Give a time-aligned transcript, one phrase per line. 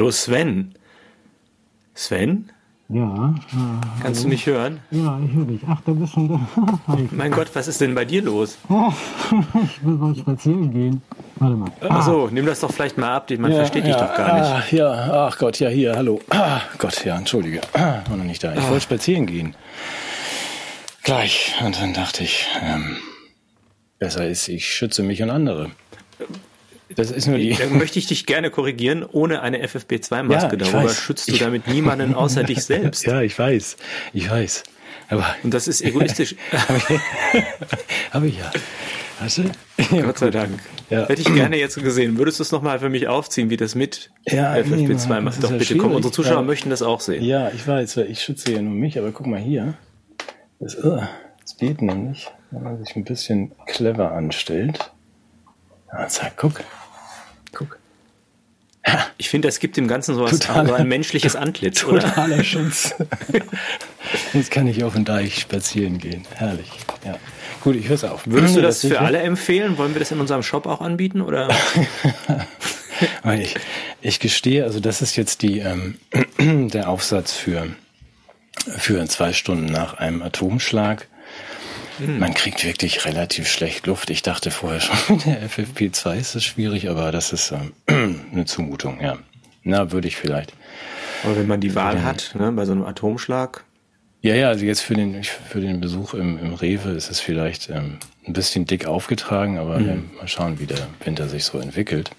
[0.00, 0.74] Hallo Sven.
[1.92, 2.50] Sven?
[2.88, 3.34] Ja.
[3.34, 4.22] Äh, Kannst hallo.
[4.22, 4.80] du mich hören?
[4.90, 5.60] Ja, ich höre dich.
[5.68, 6.40] Ach, da bist schon da.
[7.10, 8.56] mein Gott, was ist denn bei dir los?
[9.62, 11.02] ich will mal spazieren gehen.
[11.36, 11.70] Warte mal.
[11.82, 11.98] Ah.
[11.98, 14.50] Achso, nimm das doch vielleicht mal ab, man ja, versteht ja, dich doch gar nicht.
[14.50, 16.18] Ah, ja, ach Gott, ja, hier, hallo.
[16.30, 17.60] Ah, Gott, ja, entschuldige.
[17.74, 18.54] Ah, war noch nicht da.
[18.54, 19.54] Ich wollte spazieren gehen.
[21.02, 21.54] Gleich.
[21.62, 22.96] Und dann dachte ich, ähm,
[23.98, 25.70] besser ist, ich schütze mich und andere.
[26.96, 27.54] Das ist nur die.
[27.54, 30.50] Da möchte ich dich gerne korrigieren, ohne eine FFP2-Maske.
[30.50, 30.96] Ja, Darüber weiß.
[30.96, 33.06] schützt du ich, damit niemanden außer dich selbst.
[33.06, 33.76] Ja, ich weiß.
[34.12, 34.64] Ich weiß.
[35.08, 36.36] Aber Und das ist egoistisch.
[38.10, 38.50] Habe ich ja.
[39.20, 39.42] Hast du?
[39.90, 40.60] Ja, Gott sei Dank.
[40.88, 41.06] Ja.
[41.06, 42.16] Hätte ich gerne jetzt gesehen.
[42.16, 45.42] Würdest du es nochmal für mich aufziehen, wie das mit ja, FFP2 macht?
[45.42, 47.22] Doch, bitte komm, unsere Zuschauer möchten das auch sehen.
[47.22, 49.74] Ja, ich weiß, weil ich schütze ja nur mich, aber guck mal hier.
[50.58, 51.00] Das, uh,
[51.42, 54.90] das geht nämlich, wenn man sich ein bisschen clever anstellt.
[55.92, 56.36] Ja, zack.
[56.36, 56.60] Guck.
[59.18, 62.00] Ich finde, das gibt dem Ganzen so, Totaler, so ein menschliches Antlitz, oder?
[62.00, 62.94] Totaler Schutz.
[64.32, 66.24] Jetzt kann ich auf den Deich spazieren gehen.
[66.34, 66.70] Herrlich.
[67.04, 67.18] Ja.
[67.60, 68.22] Gut, ich höre es auf.
[68.26, 69.76] Würdest du das, das für alle empfehlen?
[69.76, 71.20] Wollen wir das in unserem Shop auch anbieten?
[71.20, 71.50] Oder?
[73.38, 73.54] ich,
[74.00, 75.98] ich gestehe, also das ist jetzt die, ähm,
[76.70, 77.68] der Aufsatz für,
[78.78, 81.06] für zwei Stunden nach einem Atomschlag.
[82.00, 82.18] Mhm.
[82.18, 84.10] Man kriegt wirklich relativ schlecht Luft.
[84.10, 87.72] Ich dachte vorher schon, mit der FFP2 ist es schwierig, aber das ist ähm,
[88.32, 89.18] eine Zumutung, ja.
[89.62, 90.54] Na, würde ich vielleicht.
[91.22, 93.64] Aber wenn man die Wahl den, hat, ne, bei so einem Atomschlag.
[94.22, 97.68] Ja, ja, also jetzt für den, für den Besuch im, im Rewe ist es vielleicht
[97.68, 99.88] ähm, ein bisschen dick aufgetragen, aber mhm.
[99.88, 102.10] ähm, mal schauen, wie der Winter sich so entwickelt.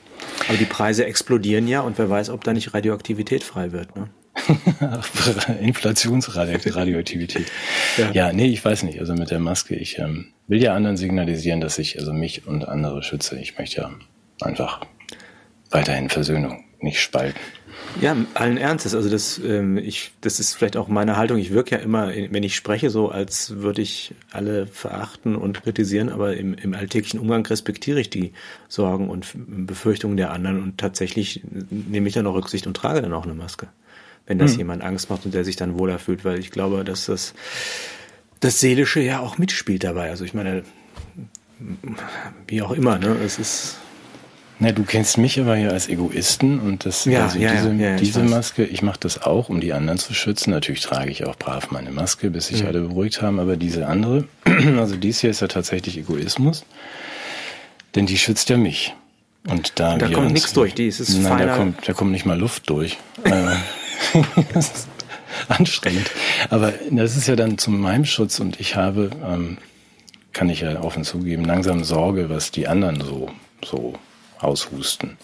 [0.47, 4.09] Aber die Preise explodieren ja und wer weiß, ob da nicht Radioaktivität frei wird, ne?
[5.61, 7.51] Inflationsradioaktivität.
[7.97, 8.11] ja.
[8.11, 8.99] ja, nee, ich weiß nicht.
[8.99, 12.67] Also mit der Maske, ich ähm, will ja anderen signalisieren, dass ich also mich und
[12.67, 13.37] andere schütze.
[13.39, 13.91] Ich möchte ja
[14.41, 14.81] einfach
[15.69, 17.39] weiterhin Versöhnung, nicht spalten.
[17.99, 18.95] Ja, allen Ernstes.
[18.95, 21.37] Also das, ähm, ich, das ist vielleicht auch meine Haltung.
[21.37, 26.09] Ich wirke ja immer, wenn ich spreche, so als würde ich alle verachten und kritisieren,
[26.09, 28.33] aber im, im alltäglichen Umgang respektiere ich die
[28.67, 33.13] Sorgen und Befürchtungen der anderen und tatsächlich nehme ich dann auch Rücksicht und trage dann
[33.13, 33.67] auch eine Maske
[34.25, 34.59] wenn das hm.
[34.59, 37.33] jemand Angst macht und der sich dann wohler fühlt, weil ich glaube, dass das
[38.41, 40.09] das Seelische ja auch mitspielt dabei.
[40.09, 40.63] Also ich meine,
[42.47, 43.15] wie auch immer, ne?
[43.23, 43.77] Es ist.
[44.59, 47.95] Na, du kennst mich aber ja als Egoisten und das ja, also ja, diese, ja,
[47.95, 50.51] diese Maske, ich mache das auch, um die anderen zu schützen.
[50.51, 52.67] Natürlich trage ich auch brav meine Maske, bis sich mhm.
[52.67, 54.25] alle beruhigt haben, aber diese andere,
[54.77, 56.63] also dies hier ist ja tatsächlich Egoismus,
[57.95, 58.93] denn die schützt ja mich.
[59.47, 61.45] Und da, da kommt nichts durch, die ist es Nein, feiner.
[61.47, 62.97] da kommt, da kommt nicht mal Luft durch.
[64.53, 64.87] Das ist
[65.47, 66.11] anstrengend.
[66.49, 69.57] Aber das ist ja dann zu meinem Schutz und ich habe, ähm,
[70.33, 73.29] kann ich ja offen zugeben, langsam Sorge, was die anderen so,
[73.63, 73.93] so
[74.39, 75.17] aushusten.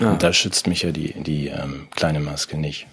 [0.00, 0.12] Ja.
[0.12, 2.86] Und da schützt mich ja die, die ähm, kleine Maske nicht.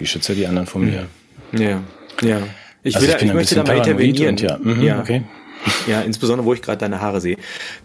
[0.00, 1.06] Die schützt ja die anderen vor mir.
[1.52, 1.82] Ja,
[2.22, 2.42] ja.
[2.82, 4.30] Ich, also will, ich, ich möchte da mal intervenieren.
[4.30, 5.00] Und ja, mhm, ja.
[5.00, 5.22] okay.
[5.86, 7.36] Ja, insbesondere, wo ich gerade deine Haare sehe.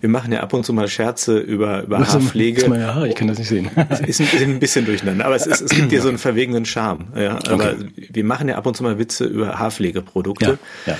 [0.01, 2.61] Wir machen ja ab und zu mal Scherze über, über Was Haarpflege.
[2.61, 3.07] Ist meine Haare?
[3.07, 3.69] Ich kann das nicht sehen.
[4.05, 7.07] ist ein, ein bisschen durcheinander, aber es, ist, es gibt dir so einen verwegenen Charme.
[7.15, 7.89] Ja, aber okay.
[7.95, 10.59] wir machen ja ab und zu mal Witze über Haarpflegeprodukte.
[10.85, 10.97] Ja, ja.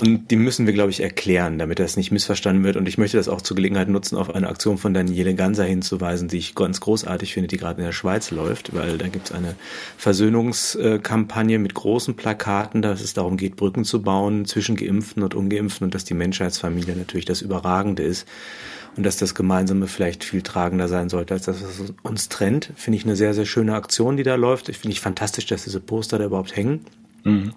[0.00, 2.76] Und die müssen wir, glaube ich, erklären, damit das nicht missverstanden wird.
[2.76, 6.26] Und ich möchte das auch zur Gelegenheit nutzen, auf eine Aktion von Daniele Ganser hinzuweisen,
[6.26, 9.32] die ich ganz großartig finde, die gerade in der Schweiz läuft, weil da gibt es
[9.32, 9.54] eine
[9.96, 15.84] Versöhnungskampagne mit großen Plakaten, dass es darum geht, Brücken zu bauen zwischen Geimpften und Ungeimpften
[15.84, 18.26] und dass die Menschheitsfamilie natürlich das Überragende ist
[18.96, 22.72] und dass das Gemeinsame vielleicht viel tragender sein sollte, als das, was uns trennt.
[22.74, 24.68] Finde ich eine sehr, sehr schöne Aktion, die da läuft.
[24.68, 26.80] Ich finde ich fantastisch, dass diese Poster da überhaupt hängen.
[27.22, 27.52] Mhm.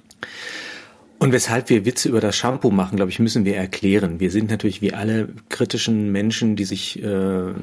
[1.20, 4.20] Und weshalb wir Witze über das Shampoo machen, glaube ich, müssen wir erklären.
[4.20, 7.54] Wir sind natürlich wie alle kritischen Menschen, die sich äh,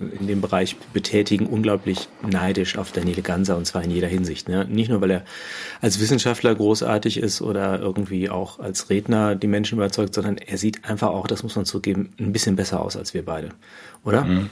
[0.00, 4.48] in dem Bereich betätigen, unglaublich neidisch auf Daniele Ganser und zwar in jeder Hinsicht.
[4.48, 4.66] Ne?
[4.68, 5.24] Nicht nur, weil er
[5.80, 10.84] als Wissenschaftler großartig ist oder irgendwie auch als Redner die Menschen überzeugt, sondern er sieht
[10.84, 13.50] einfach auch, das muss man zugeben, ein bisschen besser aus als wir beide.
[14.04, 14.24] Oder?
[14.24, 14.50] Mhm.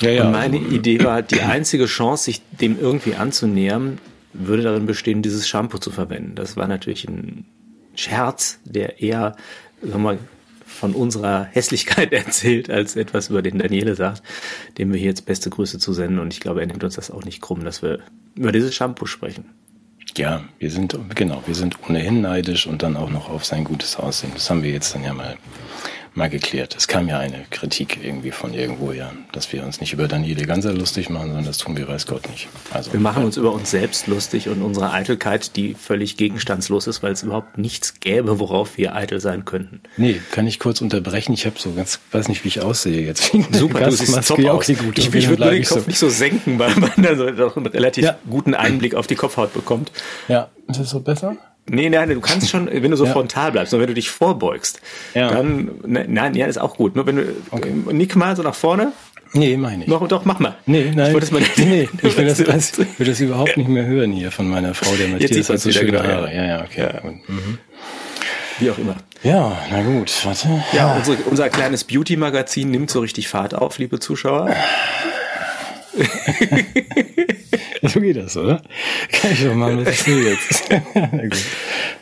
[0.00, 0.24] Ja, ja.
[0.24, 3.98] Und meine Idee war, die einzige Chance, sich dem irgendwie anzunähern,
[4.32, 6.34] würde darin bestehen, dieses Shampoo zu verwenden.
[6.34, 7.46] Das war natürlich ein
[7.94, 9.36] Scherz, der eher
[9.82, 10.18] sagen wir mal,
[10.64, 14.22] von unserer Hässlichkeit erzählt, als etwas über den Daniele sagt,
[14.78, 16.18] dem wir hier jetzt beste Grüße zu senden.
[16.18, 18.00] Und ich glaube, er nimmt uns das auch nicht krumm, dass wir
[18.34, 19.46] über dieses Shampoo sprechen.
[20.16, 23.96] Ja, wir sind, genau, wir sind ohnehin neidisch und dann auch noch auf sein gutes
[23.96, 24.32] Aussehen.
[24.34, 25.36] Das haben wir jetzt dann ja mal
[26.14, 26.74] mal geklärt.
[26.76, 30.44] Es kam ja eine Kritik irgendwie von irgendwo, ja, dass wir uns nicht über Daniele
[30.46, 32.48] Ganser lustig machen, sondern das tun wir, weiß Gott nicht.
[32.72, 37.02] Also, wir machen uns über uns selbst lustig und unsere Eitelkeit, die völlig gegenstandslos ist,
[37.02, 39.80] weil es überhaupt nichts gäbe, worauf wir eitel sein könnten.
[39.96, 41.32] Nee, kann ich kurz unterbrechen?
[41.32, 43.32] Ich habe so ganz, weiß nicht, wie ich aussehe jetzt.
[43.52, 44.66] Super, du siehst top aus.
[44.66, 44.98] Gut.
[44.98, 45.86] Ich, ich würde den Kopf so.
[45.86, 48.18] nicht so senken, weil man dann so doch einen relativ ja.
[48.28, 49.92] guten Einblick auf die Kopfhaut bekommt.
[50.28, 51.36] Ja, ist das so besser?
[51.68, 53.12] Nee, nein, du kannst schon, wenn du so ja.
[53.12, 54.80] frontal bleibst, und wenn du dich vorbeugst,
[55.14, 55.30] ja.
[55.30, 56.96] dann, ne, nein, ja, ist auch gut.
[56.96, 57.72] Nur wenn du, okay.
[57.92, 58.92] nick mal so nach vorne.
[59.32, 59.88] Nee, meine ich.
[59.88, 60.56] Noch, doch, mach mal.
[60.66, 61.16] Nee, nein.
[61.16, 64.32] Ich, mal, nee, nee, ich will das, das, will das überhaupt nicht mehr hören hier
[64.32, 66.34] von meiner Frau, der Matthias hat so schöne genau, Haare.
[66.34, 66.80] Ja, ja, okay.
[66.80, 67.10] Ja.
[67.28, 67.58] Mhm.
[68.58, 68.96] Wie auch immer.
[69.22, 70.48] Ja, na gut, warte.
[70.72, 74.54] Ja, unsere, unser kleines Beauty-Magazin nimmt so richtig Fahrt auf, liebe Zuschauer.
[77.82, 78.62] so geht das, oder?
[79.10, 80.70] Kann ich doch mal was jetzt.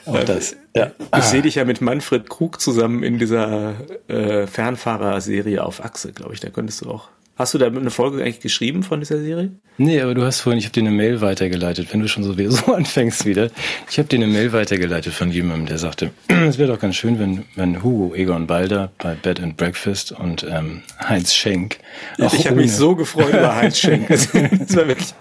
[0.06, 0.56] Auch das.
[0.74, 0.90] Ja.
[1.16, 3.74] Ich sehe dich ja mit Manfred Krug zusammen in dieser
[4.08, 6.40] äh, Fernfahrer-Serie auf Achse, glaube ich.
[6.40, 7.08] Da könntest du auch
[7.38, 9.52] Hast du da eine Folge eigentlich geschrieben von dieser Serie?
[9.76, 12.34] Nee, aber du hast vorhin, ich habe dir eine Mail weitergeleitet, wenn du schon so,
[12.50, 13.50] so anfängst wieder.
[13.88, 17.20] Ich habe dir eine Mail weitergeleitet von jemandem, der sagte, es wäre doch ganz schön,
[17.20, 21.78] wenn, wenn Hugo Egon Balder bei Bed and Breakfast und ähm, Heinz Schenk.
[22.18, 24.08] ich habe mich so gefreut über Heinz Schenk.
[24.08, 25.14] das war wirklich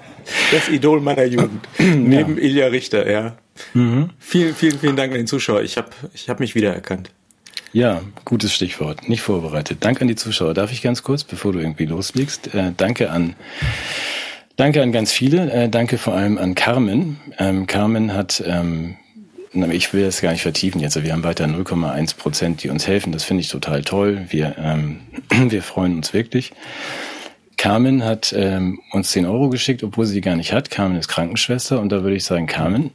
[0.51, 1.67] das Idol meiner Jugend.
[1.77, 3.37] Neben Ilja Richter, ja.
[3.75, 4.09] Mhm.
[4.17, 5.61] Vielen, vielen, vielen Dank an den Zuschauer.
[5.61, 7.11] Ich habe ich hab mich wiedererkannt.
[7.73, 9.09] Ja, gutes Stichwort.
[9.09, 9.79] Nicht vorbereitet.
[9.81, 10.53] Danke an die Zuschauer.
[10.53, 12.53] Darf ich ganz kurz, bevor du irgendwie loslegst?
[12.53, 13.35] Äh, danke an
[14.57, 15.51] Danke an ganz viele.
[15.51, 17.19] Äh, danke vor allem an Carmen.
[17.37, 18.95] Ähm, Carmen hat, ähm,
[19.71, 23.11] ich will das gar nicht vertiefen jetzt, wir haben weiter 0,1 Prozent, die uns helfen.
[23.11, 24.25] Das finde ich total toll.
[24.29, 25.01] Wir, ähm,
[25.49, 26.53] wir freuen uns wirklich.
[27.57, 30.71] Carmen hat ähm, uns 10 Euro geschickt, obwohl sie die gar nicht hat.
[30.71, 32.89] Carmen ist Krankenschwester und da würde ich sagen, Carmen,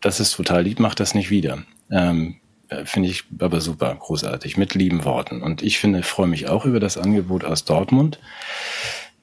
[0.00, 1.62] das ist total lieb, mach das nicht wieder.
[1.90, 2.43] Ähm, äh,
[2.84, 5.42] finde ich aber super, großartig, mit lieben Worten.
[5.42, 8.18] Und ich finde, freue mich auch über das Angebot aus Dortmund.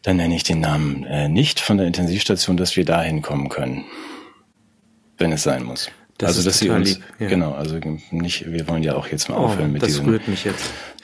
[0.02, 3.86] Dann nenne ich den Namen äh, nicht von der Intensivstation, dass wir dahin kommen können,
[5.18, 5.92] wenn es sein muss.
[6.22, 7.28] Das also dass sie uns lieb, ja.
[7.30, 7.80] genau, also
[8.12, 10.20] nicht, wir wollen ja auch jetzt mal oh, aufhören mit diesen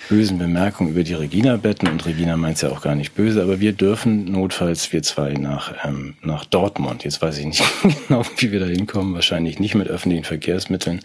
[0.10, 3.60] bösen Bemerkungen über die Regina-Betten und Regina meint es ja auch gar nicht böse, aber
[3.60, 7.04] wir dürfen notfalls wir zwei nach ähm, nach Dortmund.
[7.04, 7.64] Jetzt weiß ich nicht
[8.08, 9.16] genau, wie wir da hinkommen.
[9.16, 11.00] Wahrscheinlich nicht mit öffentlichen Verkehrsmitteln.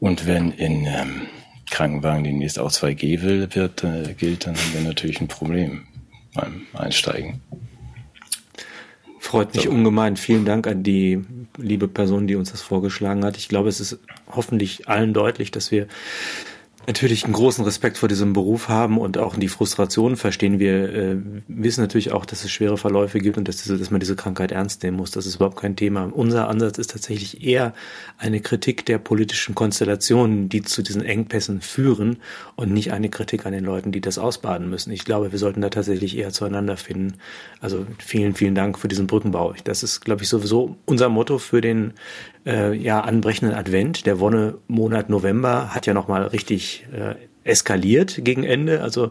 [0.00, 1.22] Und wenn in ähm,
[1.70, 5.86] Krankenwagen demnächst auch 2G will, wird, äh, gilt, dann haben wir natürlich ein Problem
[6.34, 7.40] beim Einsteigen.
[9.18, 9.70] Freut mich so.
[9.70, 10.16] ungemein.
[10.16, 11.24] Vielen Dank an die
[11.58, 13.36] liebe Person, die uns das vorgeschlagen hat.
[13.36, 13.98] Ich glaube, es ist
[14.30, 15.88] hoffentlich allen deutlich, dass wir
[16.86, 20.58] natürlich einen großen Respekt vor diesem Beruf haben und auch die Frustration verstehen.
[20.58, 21.16] Wir äh,
[21.48, 24.52] wissen natürlich auch, dass es schwere Verläufe gibt und dass, diese, dass man diese Krankheit
[24.52, 25.10] ernst nehmen muss.
[25.10, 26.10] Das ist überhaupt kein Thema.
[26.12, 27.74] Unser Ansatz ist tatsächlich eher
[28.18, 32.18] eine Kritik der politischen Konstellationen, die zu diesen Engpässen führen
[32.54, 34.92] und nicht eine Kritik an den Leuten, die das ausbaden müssen.
[34.92, 37.14] Ich glaube, wir sollten da tatsächlich eher zueinander finden.
[37.60, 39.54] Also vielen, vielen Dank für diesen Brückenbau.
[39.64, 41.94] Das ist, glaube ich, sowieso unser Motto für den
[42.46, 44.06] äh, ja anbrechenden Advent.
[44.06, 47.14] Der Wonnemonat November hat ja nochmal richtig äh,
[47.44, 48.82] eskaliert gegen Ende.
[48.82, 49.10] Also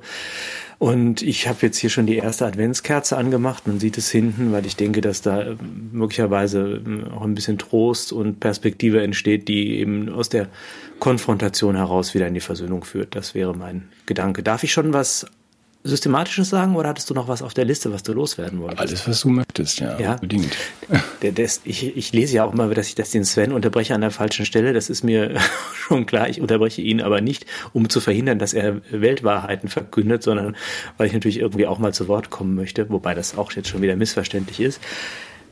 [0.78, 3.66] und ich habe jetzt hier schon die erste Adventskerze angemacht.
[3.66, 5.56] Man sieht es hinten, weil ich denke, dass da äh,
[5.92, 10.48] möglicherweise äh, auch ein bisschen Trost und Perspektive entsteht, die eben aus der
[11.00, 13.16] Konfrontation heraus wieder in die Versöhnung führt.
[13.16, 14.44] Das wäre mein Gedanke.
[14.44, 15.26] Darf ich schon was
[15.86, 18.82] Systematisches sagen oder hattest du noch was auf der Liste, was du loswerden wolltest?
[18.82, 20.14] Alles, was du möchtest, ja, ja?
[20.14, 20.58] unbedingt.
[21.22, 24.02] Der, der, ich, ich lese ja auch immer, dass ich das den Sven unterbreche an
[24.02, 24.74] der falschen Stelle.
[24.74, 25.36] Das ist mir
[25.74, 26.30] schon klar.
[26.30, 30.56] Ich unterbreche ihn aber nicht, um zu verhindern, dass er Weltwahrheiten verkündet, sondern
[30.98, 33.82] weil ich natürlich irgendwie auch mal zu Wort kommen möchte, wobei das auch jetzt schon
[33.82, 34.80] wieder missverständlich ist.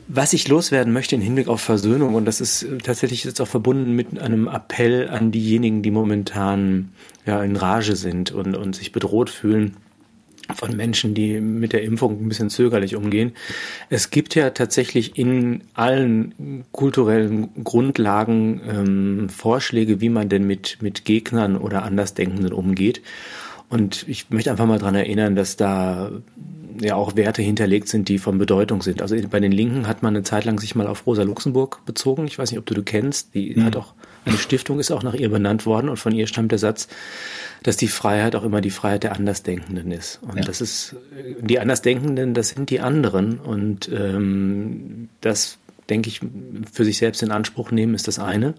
[0.07, 3.93] Was ich loswerden möchte im Hinblick auf Versöhnung, und das ist tatsächlich jetzt auch verbunden
[3.93, 6.91] mit einem Appell an diejenigen, die momentan
[7.25, 9.77] ja in Rage sind und, und sich bedroht fühlen,
[10.53, 13.33] von Menschen, die mit der Impfung ein bisschen zögerlich umgehen.
[13.89, 21.05] Es gibt ja tatsächlich in allen kulturellen Grundlagen ähm, Vorschläge, wie man denn mit, mit
[21.05, 23.01] Gegnern oder Andersdenkenden umgeht.
[23.69, 26.11] Und ich möchte einfach mal dran erinnern, dass da
[26.81, 29.01] ja auch Werte hinterlegt sind, die von Bedeutung sind.
[29.01, 32.25] Also bei den Linken hat man eine Zeit lang sich mal auf Rosa Luxemburg bezogen.
[32.25, 33.33] Ich weiß nicht, ob du du kennst.
[33.35, 33.65] Die mhm.
[33.65, 33.93] hat auch
[34.25, 36.87] eine Stiftung ist auch nach ihr benannt worden und von ihr stammt der Satz,
[37.63, 40.19] dass die Freiheit auch immer die Freiheit der Andersdenkenden ist.
[40.21, 40.43] Und ja.
[40.43, 40.95] das ist
[41.39, 45.57] die Andersdenkenden, das sind die anderen und ähm, das
[45.89, 46.21] denke ich,
[46.71, 48.53] für sich selbst in Anspruch nehmen, ist das eine.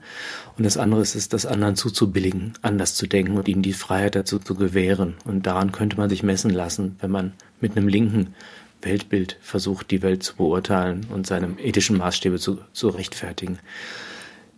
[0.56, 4.14] Und das andere ist es, das anderen zuzubilligen, anders zu denken und ihnen die Freiheit
[4.14, 5.14] dazu zu gewähren.
[5.24, 8.34] Und daran könnte man sich messen lassen, wenn man mit einem linken
[8.82, 13.58] Weltbild versucht, die Welt zu beurteilen und seinem ethischen Maßstäbe zu, zu rechtfertigen.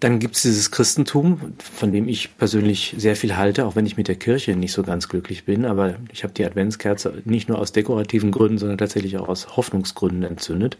[0.00, 3.97] Dann gibt es dieses Christentum, von dem ich persönlich sehr viel halte, auch wenn ich
[3.97, 5.65] mit der Kirche nicht so ganz glücklich bin.
[5.65, 10.23] Aber ich habe die Adventskerze nicht nur aus dekorativen Gründen, sondern tatsächlich auch aus Hoffnungsgründen
[10.23, 10.76] entzündet.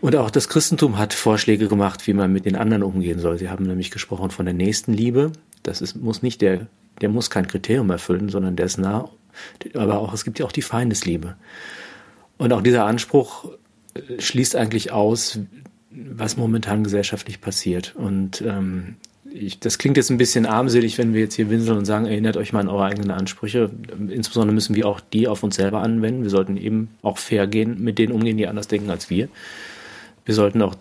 [0.00, 3.38] Und auch das Christentum hat Vorschläge gemacht, wie man mit den anderen umgehen soll.
[3.38, 5.32] Sie haben nämlich gesprochen von der Nächstenliebe.
[5.62, 6.68] Das ist, muss nicht der,
[7.00, 9.10] der muss kein Kriterium erfüllen, sondern der ist nah.
[9.74, 11.36] Aber auch, es gibt ja auch die Feindesliebe.
[12.38, 13.50] Und auch dieser Anspruch
[14.18, 15.40] schließt eigentlich aus,
[15.90, 17.94] was momentan gesellschaftlich passiert.
[17.96, 18.96] Und ähm,
[19.32, 22.36] ich, das klingt jetzt ein bisschen armselig, wenn wir jetzt hier winseln und sagen, erinnert
[22.36, 23.70] euch mal an eure eigenen Ansprüche.
[24.08, 26.22] Insbesondere müssen wir auch die auf uns selber anwenden.
[26.22, 29.28] Wir sollten eben auch fair gehen, mit denen umgehen, die anders denken als wir.
[30.24, 30.74] Wir sollten auch,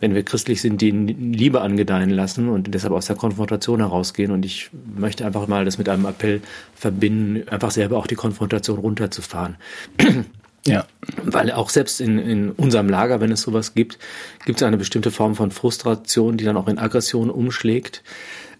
[0.00, 4.30] wenn wir christlich sind, die Liebe angedeihen lassen und deshalb aus der Konfrontation herausgehen.
[4.30, 6.40] Und ich möchte einfach mal das mit einem Appell
[6.74, 9.56] verbinden, einfach selber auch die Konfrontation runterzufahren.
[10.66, 10.86] Ja.
[11.22, 13.98] Weil auch selbst in, in unserem Lager, wenn es sowas gibt,
[14.44, 18.02] gibt es eine bestimmte Form von Frustration, die dann auch in Aggression umschlägt,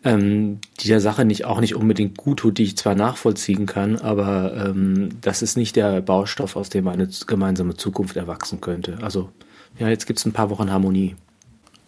[0.04, 3.96] ähm, die der Sache nicht auch nicht unbedingt gut tut, die ich zwar nachvollziehen kann,
[3.96, 8.98] aber ähm, das ist nicht der Baustoff, aus dem eine gemeinsame Zukunft erwachsen könnte.
[9.02, 9.30] Also
[9.78, 11.16] ja, jetzt gibt es ein paar Wochen Harmonie.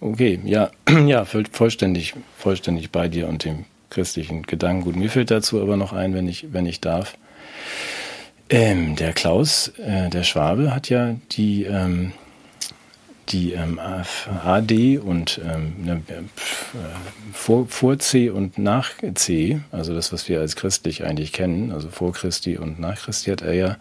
[0.01, 0.71] Okay, ja,
[1.07, 4.97] ja, vollständig, vollständig bei dir und dem christlichen Gedankengut.
[4.97, 7.17] Mir fällt dazu aber noch ein, wenn ich, wenn ich darf.
[8.51, 12.13] Ähm, der Klaus, äh, der Schwabe, hat ja die, ähm,
[13.29, 16.23] die ähm, AD und ähm, ne, äh,
[17.33, 21.91] vor, vor C und nach C, also das, was wir als christlich eigentlich kennen, also
[21.91, 23.77] vor Christi und nach Christi, hat er ja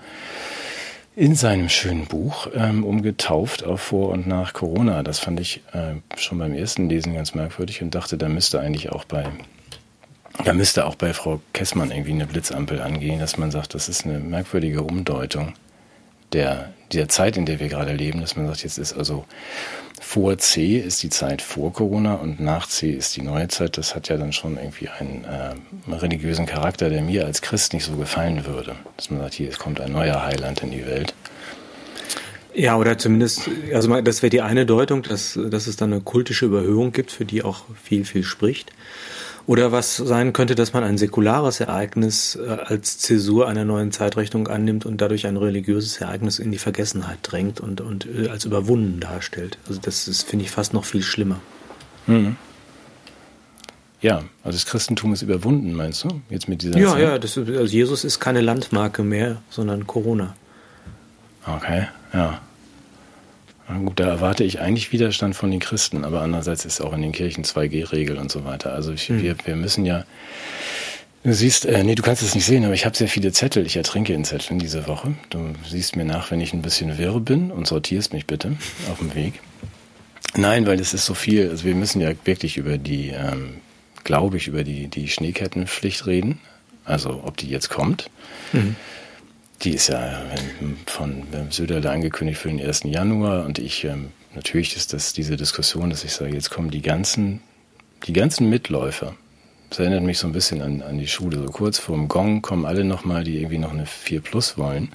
[1.16, 5.02] in seinem schönen Buch ähm, umgetauft auf vor und nach Corona.
[5.02, 8.92] Das fand ich äh, schon beim ersten Lesen ganz merkwürdig und dachte, da müsste eigentlich
[8.92, 9.26] auch bei
[10.44, 14.06] da müsste auch bei Frau Kessmann irgendwie eine Blitzampel angehen, dass man sagt, das ist
[14.06, 15.54] eine merkwürdige Umdeutung
[16.34, 19.26] der, der Zeit, in der wir gerade leben, dass man sagt, jetzt ist also
[20.00, 23.78] vor C ist die Zeit vor Corona und nach C ist die neue Zeit.
[23.78, 27.84] Das hat ja dann schon irgendwie einen äh, religiösen Charakter, der mir als Christ nicht
[27.84, 28.76] so gefallen würde.
[28.96, 31.14] Dass man sagt, hier es kommt ein neuer Heiland in die Welt.
[32.54, 36.46] Ja, oder zumindest, also das wäre die eine Deutung, dass, dass es dann eine kultische
[36.46, 38.72] Überhöhung gibt, für die auch viel, viel spricht.
[39.48, 44.50] Oder was sein könnte, dass man ein säkulares Ereignis äh, als Zäsur einer neuen Zeitrechnung
[44.50, 49.00] annimmt und dadurch ein religiöses Ereignis in die Vergessenheit drängt und, und äh, als überwunden
[49.00, 49.58] darstellt.
[49.68, 51.40] Also das ist, finde ich, fast noch viel schlimmer.
[52.08, 52.36] Mhm.
[54.02, 56.22] Ja, also das Christentum ist überwunden, meinst du?
[56.30, 57.02] Jetzt mit dieser Ja, Zeit?
[57.02, 60.36] ja, das, also Jesus ist keine Landmarke mehr, sondern Corona.
[61.46, 62.42] Okay, ja.
[63.70, 67.02] Na gut, da erwarte ich eigentlich Widerstand von den Christen, aber andererseits ist auch in
[67.02, 68.74] den Kirchen 2G-Regel und so weiter.
[68.74, 69.22] Also ich, mhm.
[69.22, 70.06] wir, wir müssen ja,
[71.24, 73.66] du siehst, äh, nee, du kannst es nicht sehen, aber ich habe sehr viele Zettel.
[73.66, 75.16] Ich ertrinke in Zetteln diese Woche.
[75.30, 78.56] Du siehst mir nach, wenn ich ein bisschen wirr bin und sortierst mich bitte
[78.90, 79.42] auf dem Weg.
[80.36, 83.56] Nein, weil es ist so viel, also wir müssen ja wirklich über die, ähm,
[84.04, 86.40] glaube ich, über die, die Schneekettenpflicht reden.
[86.86, 88.10] Also ob die jetzt kommt.
[88.54, 88.78] Mhm.
[89.64, 90.22] Die ist ja
[90.86, 92.84] von Söderle angekündigt für den 1.
[92.84, 96.84] Januar und ich, ähm, natürlich ist das diese Diskussion, dass ich sage, jetzt kommen die
[96.84, 97.42] ganzen,
[98.06, 99.16] die ganzen Mitläufer.
[99.70, 101.40] Das erinnert mich so ein bisschen an, an die Schule.
[101.40, 104.90] So kurz vorm Gong kommen alle nochmal, die irgendwie noch eine 4 Plus wollen,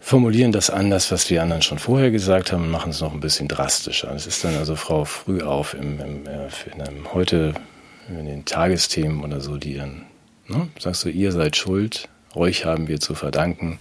[0.00, 3.20] formulieren das anders, was die anderen schon vorher gesagt haben und machen es noch ein
[3.20, 4.14] bisschen drastischer.
[4.14, 7.54] Es ist dann also Frau früh auf im, im, äh, in einem heute
[8.08, 10.02] in den Tagesthemen oder so, die dann,
[10.46, 13.78] ne, sagst du, ihr seid schuld, euch haben wir zu verdanken.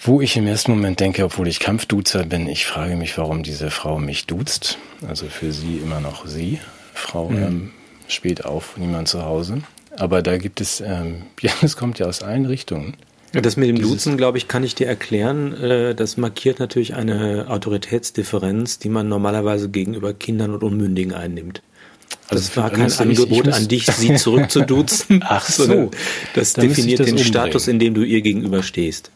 [0.00, 3.70] Wo ich im ersten Moment denke, obwohl ich Kampfduzer bin, ich frage mich, warum diese
[3.70, 4.78] Frau mich duzt.
[5.06, 6.60] Also für sie immer noch sie.
[6.94, 7.42] Frau mhm.
[7.42, 7.70] ähm,
[8.06, 9.62] spät auf, niemand zu Hause.
[9.96, 12.94] Aber da gibt es, ähm, ja, es kommt ja aus allen Richtungen.
[13.32, 15.52] Das mit dem Duzen, glaube ich, kann ich dir erklären.
[15.52, 21.62] Äh, das markiert natürlich eine Autoritätsdifferenz, die man normalerweise gegenüber Kindern und Unmündigen einnimmt.
[22.28, 25.24] Also das war kein Angebot an dich, sie zurückzuduzen.
[25.26, 25.90] Ach so.
[26.34, 27.32] Das definiert das den umbringen.
[27.32, 29.10] Status, in dem du ihr gegenüber stehst.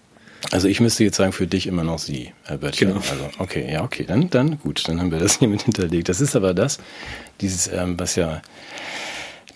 [0.50, 2.86] Also ich müsste jetzt sagen, für dich immer noch sie, Herr Böttcher.
[2.86, 3.00] Genau.
[3.00, 6.08] Also okay, ja, okay, dann, dann gut, dann haben wir das hier mit hinterlegt.
[6.08, 6.78] Das ist aber das,
[7.40, 8.42] dieses, ähm, was ja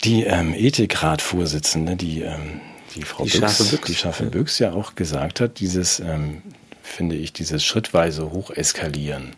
[0.03, 2.61] die ähm, Ethikrat-Vorsitzende, die, ähm,
[2.95, 4.29] die Frau die Büchs, Büchs, die Schaffe ja.
[4.29, 6.41] Büchs ja auch gesagt hat, dieses, ähm,
[6.83, 9.35] finde ich, dieses schrittweise Hocheskalieren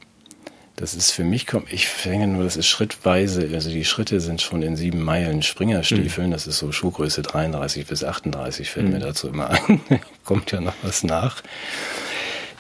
[0.80, 4.62] das ist für mich, ich fänge nur, das ist schrittweise, also die Schritte sind schon
[4.62, 6.32] in sieben Meilen Springerstiefeln, mhm.
[6.32, 8.94] das ist so Schuhgröße 33 bis 38, fällt mhm.
[8.94, 9.82] mir dazu immer ein.
[10.24, 11.44] Kommt ja noch was nach.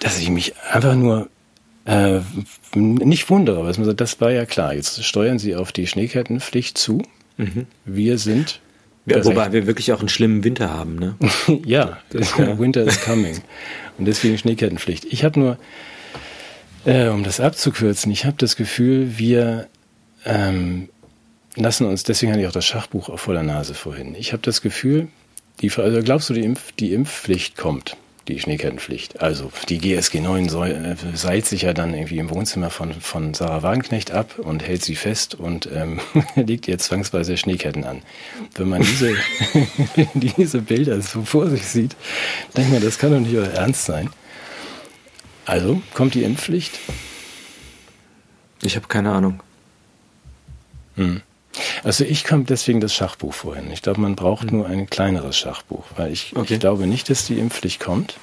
[0.01, 1.29] Dass ich mich einfach nur
[1.85, 2.19] äh,
[2.75, 4.73] nicht wundere, aber sagt, das war ja klar.
[4.73, 7.01] Jetzt steuern Sie auf die Schneekettenpflicht zu.
[7.37, 7.67] Mhm.
[7.85, 8.59] Wir sind.
[9.05, 11.15] Ja, wobei wir wirklich auch einen schlimmen Winter haben, ne?
[11.65, 13.41] ja, das, ja, Winter is coming.
[13.97, 15.05] Und deswegen Schneekettenpflicht.
[15.05, 15.57] Ich habe nur,
[16.85, 19.67] äh, um das abzukürzen, ich habe das Gefühl, wir
[20.25, 20.89] ähm,
[21.55, 24.15] lassen uns, deswegen hatte ich auch das Schachbuch auf voller Nase vorhin.
[24.15, 25.07] Ich habe das Gefühl,
[25.61, 27.97] die, also glaubst du, die, Impf, die Impfpflicht kommt?
[28.29, 29.21] die Schneekettenpflicht.
[29.21, 33.33] Also die GSG 9 soll, äh, seilt sich ja dann irgendwie im Wohnzimmer von, von
[33.33, 35.99] Sarah Wagenknecht ab und hält sie fest und ähm,
[36.35, 38.01] legt ihr zwangsweise Schneeketten an.
[38.55, 39.13] Wenn man diese,
[40.13, 41.95] diese Bilder so vor sich sieht,
[42.55, 44.09] denkt man, das kann doch nicht euer Ernst sein.
[45.49, 46.77] Also kommt die Impfpflicht?
[48.61, 49.41] Ich habe keine Ahnung.
[50.95, 51.21] Hm.
[51.83, 53.71] Also ich komme deswegen das Schachbuch vorhin.
[53.71, 54.59] Ich glaube, man braucht mhm.
[54.59, 56.53] nur ein kleineres Schachbuch, weil ich, okay.
[56.53, 58.17] ich glaube nicht, dass die Impfpflicht kommt.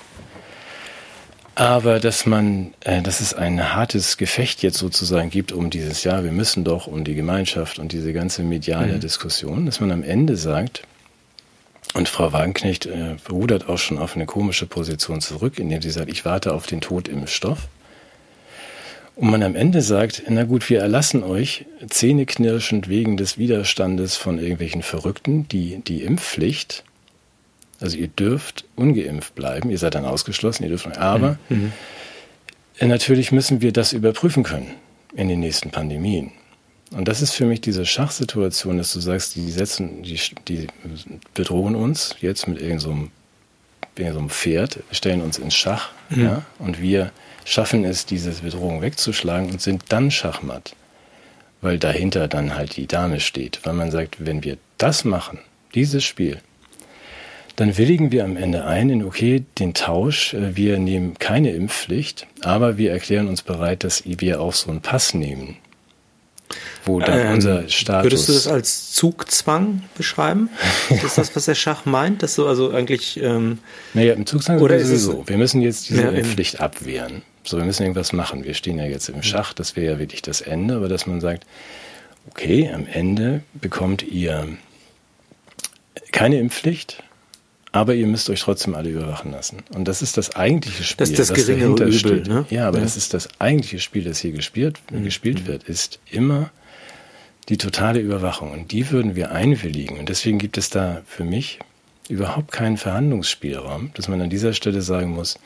[1.56, 6.23] Aber dass man, äh, dass es ein hartes Gefecht jetzt sozusagen gibt um dieses Jahr,
[6.23, 9.00] wir müssen doch um die Gemeinschaft und diese ganze mediale mhm.
[9.00, 10.83] Diskussion, dass man am Ende sagt,
[11.97, 16.11] und Frau Wagenknecht äh, rudert auch schon auf eine komische Position zurück, indem sie sagt,
[16.11, 17.69] ich warte auf den Tod im Stoff
[19.17, 24.38] und man am Ende sagt, na gut, wir erlassen euch zähneknirschend wegen des Widerstandes von
[24.38, 26.85] irgendwelchen Verrückten die, die Impfpflicht.
[27.81, 31.73] Also ihr dürft ungeimpft bleiben, ihr seid dann ausgeschlossen, ihr dürft, aber mhm.
[32.81, 32.88] mhm.
[32.88, 34.71] natürlich müssen wir das überprüfen können
[35.15, 36.33] in den nächsten Pandemien.
[36.93, 40.69] Und das ist für mich diese Schachsituation, dass du sagst, die setzen, die, die
[41.35, 43.11] bedrohen uns jetzt mit irgendeinem
[43.97, 46.25] so so Pferd, stellen uns ins Schach, mhm.
[46.25, 47.12] ja, und wir
[47.45, 50.76] schaffen es, diese Bedrohung wegzuschlagen und sind dann Schachmatt,
[51.61, 53.61] weil dahinter dann halt die Dame steht.
[53.64, 55.38] Weil man sagt, wenn wir das machen,
[55.75, 56.40] dieses Spiel,
[57.57, 62.26] dann willigen wir am Ende ein in, okay, den Tausch, äh, wir nehmen keine Impfpflicht,
[62.43, 65.57] aber wir erklären uns bereit, dass wir auch so einen Pass nehmen
[66.85, 68.05] wo dann ähm, unser Status.
[68.05, 70.50] Würdest du das als Zugzwang beschreiben?
[70.91, 72.23] ist das, was der Schach meint?
[72.23, 73.21] Dass du also eigentlich.
[73.23, 73.59] Ähm,
[73.95, 75.25] naja, im Zugzwang oder ist es so.
[75.26, 77.23] Wir müssen jetzt diese ja, Pflicht abwehren.
[77.45, 78.45] So, wir müssen irgendwas machen.
[78.45, 81.21] Wir stehen ja jetzt im Schach, das wäre ja wirklich das Ende, aber dass man
[81.21, 81.47] sagt,
[82.29, 84.49] okay, am Ende bekommt ihr
[86.11, 87.03] keine Impfpflicht,
[87.76, 89.59] aber ihr müsst euch trotzdem alle überwachen lassen.
[89.75, 90.97] Und das ist das eigentliche Spiel.
[90.99, 92.26] Das ist das geringere Übel, steht.
[92.26, 92.47] Ne?
[92.49, 92.85] Ja, aber ja.
[92.85, 95.04] das ist das eigentliche Spiel, das hier gespielt, mhm.
[95.04, 96.50] gespielt wird, ist immer
[97.50, 98.50] die totale Überwachung.
[98.50, 99.99] Und die würden wir einwilligen.
[99.99, 101.58] Und deswegen gibt es da für mich
[102.08, 105.39] überhaupt keinen Verhandlungsspielraum, dass man an dieser Stelle sagen muss,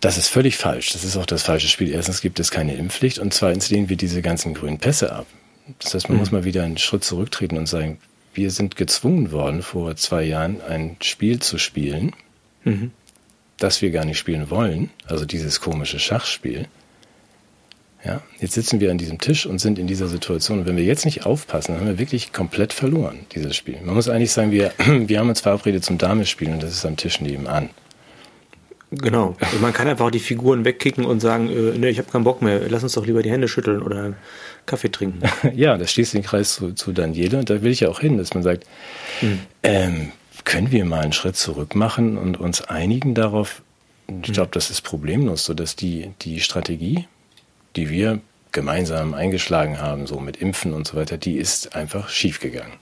[0.00, 0.92] das ist völlig falsch.
[0.92, 1.90] Das ist auch das falsche Spiel.
[1.90, 5.26] Erstens gibt es keine Impfpflicht und zweitens lehnen wir diese ganzen grünen Pässe ab.
[5.78, 6.20] Das heißt, man mhm.
[6.20, 7.98] muss mal wieder einen Schritt zurücktreten und sagen,
[8.34, 12.12] wir sind gezwungen worden, vor zwei Jahren ein Spiel zu spielen,
[12.64, 12.90] mhm.
[13.58, 16.66] das wir gar nicht spielen wollen, also dieses komische Schachspiel.
[18.04, 20.58] Ja, jetzt sitzen wir an diesem Tisch und sind in dieser Situation.
[20.58, 23.78] Und wenn wir jetzt nicht aufpassen, dann haben wir wirklich komplett verloren, dieses Spiel.
[23.82, 26.96] Man muss eigentlich sagen, wir, wir haben uns verabredet zum Damespielen und das ist am
[26.96, 27.70] Tisch nebenan.
[28.90, 29.34] Genau.
[29.40, 32.42] Also man kann einfach die Figuren wegkicken und sagen, äh, nee, ich habe keinen Bock
[32.42, 34.14] mehr, lass uns doch lieber die Hände schütteln oder
[34.66, 35.22] Kaffee trinken.
[35.54, 38.18] ja, das schließt den Kreis zu, zu Daniele und da will ich ja auch hin,
[38.18, 38.66] dass man sagt,
[39.20, 39.40] mhm.
[39.62, 40.12] ähm,
[40.44, 43.62] können wir mal einen Schritt zurück machen und uns einigen darauf,
[44.06, 47.06] ich glaube, das ist problemlos, so dass die, die Strategie,
[47.76, 48.20] die wir
[48.52, 52.74] gemeinsam eingeschlagen haben, so mit Impfen und so weiter, die ist einfach schiefgegangen.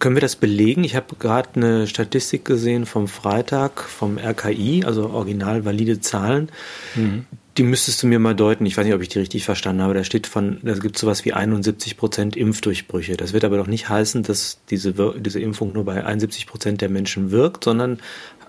[0.00, 0.82] Können wir das belegen?
[0.82, 6.50] Ich habe gerade eine Statistik gesehen vom Freitag vom RKI, also original valide Zahlen.
[6.96, 7.26] Mhm.
[7.58, 8.64] Die müsstest du mir mal deuten.
[8.64, 9.92] Ich weiß nicht, ob ich die richtig verstanden habe.
[9.92, 13.16] Da steht von, da gibt sowas wie 71 Prozent Impfdurchbrüche.
[13.16, 16.88] Das wird aber doch nicht heißen, dass diese, diese Impfung nur bei 71 Prozent der
[16.88, 18.00] Menschen wirkt, sondern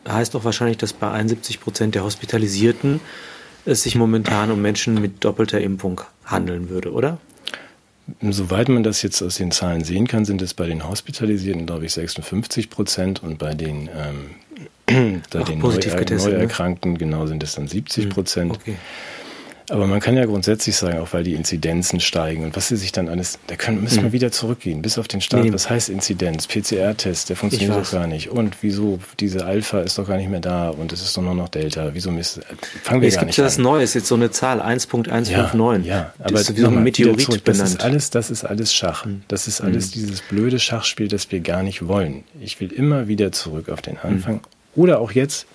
[0.08, 3.02] heißt doch wahrscheinlich, dass bei 71 Prozent der Hospitalisierten
[3.66, 7.18] es sich momentan um Menschen mit doppelter Impfung handeln würde, oder?
[8.22, 11.86] Soweit man das jetzt aus den Zahlen sehen kann, sind es bei den Hospitalisierten, glaube
[11.86, 13.90] ich, 56 Prozent und bei den,
[14.88, 16.16] ähm, bei den Neuer ne?
[16.18, 18.52] Neuerkrankten genau sind es dann 70 Prozent.
[18.52, 18.76] Okay.
[19.74, 22.92] Aber man kann ja grundsätzlich sagen, auch weil die Inzidenzen steigen und was sie sich
[22.92, 24.12] dann alles, da können, müssen wir mhm.
[24.12, 25.46] wieder zurückgehen, bis auf den Start.
[25.46, 25.52] Nee.
[25.52, 26.46] Was heißt Inzidenz?
[26.46, 28.30] PCR-Test, der funktioniert doch gar nicht.
[28.30, 29.00] Und wieso?
[29.20, 31.90] Diese Alpha ist doch gar nicht mehr da und es ist doch nur noch Delta.
[31.94, 32.42] Wieso misst,
[32.84, 33.24] fangen wir nicht an.
[33.24, 35.82] Es gibt ja das Neue, ist jetzt so eine Zahl, 1.159.
[35.82, 37.62] Ja, ja, aber das ist wie so ein Meteorit benannt.
[37.64, 39.06] Das ist alles, das ist alles Schach.
[39.06, 39.24] Mhm.
[39.28, 40.02] Das ist alles mhm.
[40.02, 42.26] dieses blöde Schachspiel, das wir gar nicht wollen.
[42.40, 44.36] Ich will immer wieder zurück auf den Anfang.
[44.36, 44.42] Mhm.
[44.76, 45.48] Oder auch jetzt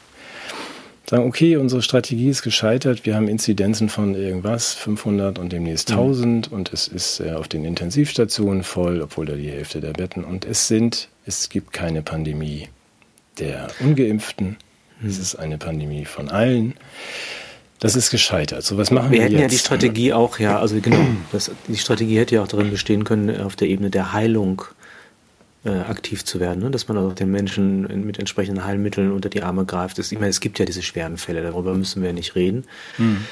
[1.09, 6.51] sagen, okay, unsere Strategie ist gescheitert, wir haben Inzidenzen von irgendwas, 500 und demnächst 1000
[6.51, 6.57] mhm.
[6.57, 10.45] und es ist äh, auf den Intensivstationen voll, obwohl da die Hälfte der Betten und
[10.45, 12.69] es sind, es gibt keine Pandemie
[13.39, 14.57] der Ungeimpften,
[15.01, 15.09] mhm.
[15.09, 16.75] es ist eine Pandemie von allen.
[17.81, 18.65] Das ist gescheitert.
[18.65, 19.43] So was machen wir, wir hätten jetzt?
[19.43, 20.99] ja die Strategie auch, ja, also genau,
[21.33, 24.65] das, die Strategie hätte ja auch darin bestehen können, auf der Ebene der Heilung
[25.65, 26.71] äh, aktiv zu werden, ne?
[26.71, 29.99] dass man auch den Menschen mit entsprechenden Heilmitteln unter die Arme greift.
[29.99, 32.65] Das, ich meine, es gibt ja diese schweren Fälle, darüber müssen wir nicht reden.
[32.97, 33.25] Mhm.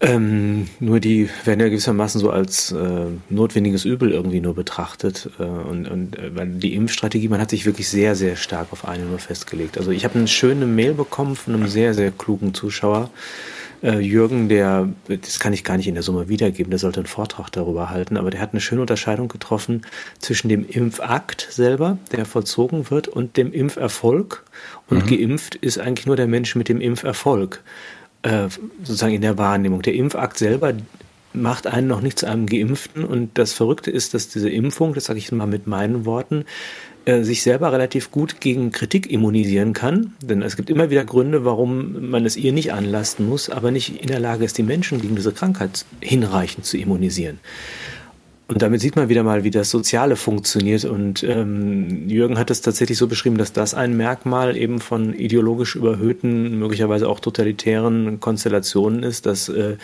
[0.00, 5.28] Ähm, nur die werden ja gewissermaßen so als äh, notwendiges Übel irgendwie nur betrachtet.
[5.40, 9.04] Äh, und und äh, die Impfstrategie, man hat sich wirklich sehr, sehr stark auf eine
[9.04, 9.76] nur festgelegt.
[9.76, 13.10] Also ich habe eine schöne Mail bekommen von einem sehr, sehr klugen Zuschauer.
[13.82, 17.06] Äh, Jürgen, der, das kann ich gar nicht in der Summe wiedergeben, der sollte einen
[17.06, 19.82] Vortrag darüber halten, aber der hat eine schöne Unterscheidung getroffen
[20.18, 24.44] zwischen dem Impfakt selber, der vollzogen wird, und dem Impferfolg.
[24.88, 25.16] Und mhm.
[25.16, 27.62] geimpft ist eigentlich nur der Mensch mit dem Impferfolg
[28.22, 28.48] äh,
[28.82, 29.82] sozusagen in der Wahrnehmung.
[29.82, 30.74] Der Impfakt selber
[31.32, 33.04] macht einen noch nicht zu einem Geimpften.
[33.04, 36.44] Und das Verrückte ist, dass diese Impfung, das sage ich mal mit meinen Worten,
[37.08, 40.12] äh, sich selber relativ gut gegen Kritik immunisieren kann.
[40.20, 44.02] Denn es gibt immer wieder Gründe, warum man es ihr nicht anlasten muss, aber nicht
[44.02, 47.40] in der Lage ist, die Menschen gegen diese Krankheit hinreichend zu immunisieren.
[48.50, 50.86] Und damit sieht man wieder mal, wie das Soziale funktioniert.
[50.86, 55.76] Und ähm, Jürgen hat es tatsächlich so beschrieben, dass das ein Merkmal eben von ideologisch
[55.76, 59.76] überhöhten, möglicherweise auch totalitären Konstellationen ist, dass äh,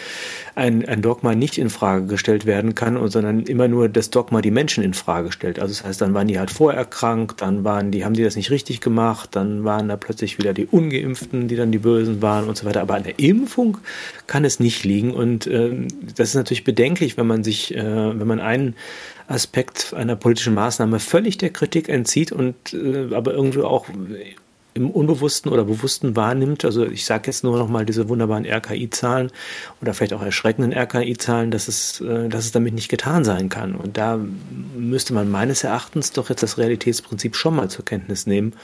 [0.55, 4.51] ein, ein Dogma nicht in Frage gestellt werden kann, sondern immer nur das Dogma die
[4.51, 5.59] Menschen in Frage stellt.
[5.59, 8.51] Also das heißt, dann waren die halt vorerkrankt, dann waren die, haben die das nicht
[8.51, 12.57] richtig gemacht, dann waren da plötzlich wieder die Ungeimpften, die dann die Bösen waren und
[12.57, 12.81] so weiter.
[12.81, 13.77] Aber an der Impfung
[14.27, 15.13] kann es nicht liegen.
[15.13, 18.77] Und äh, das ist natürlich bedenklich, wenn man sich, äh, wenn man einen
[19.27, 23.87] Aspekt einer politischen Maßnahme völlig der Kritik entzieht und äh, aber irgendwie auch
[24.75, 26.65] im Unbewussten oder Bewussten wahrnimmt.
[26.65, 29.31] Also ich sage jetzt nur noch mal diese wunderbaren RKI-Zahlen
[29.81, 33.77] oder vielleicht auch erschreckenden RKI-Zahlen, dass es, äh, dass es damit nicht getan sein kann.
[33.77, 34.19] Und da
[34.77, 38.55] müsste man meines Erachtens doch jetzt das Realitätsprinzip schon mal zur Kenntnis nehmen,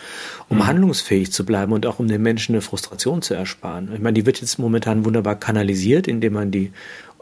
[0.48, 0.66] um mhm.
[0.66, 3.90] handlungsfähig zu bleiben und auch um den Menschen eine Frustration zu ersparen.
[3.94, 6.72] Ich meine, die wird jetzt momentan wunderbar kanalisiert, indem man die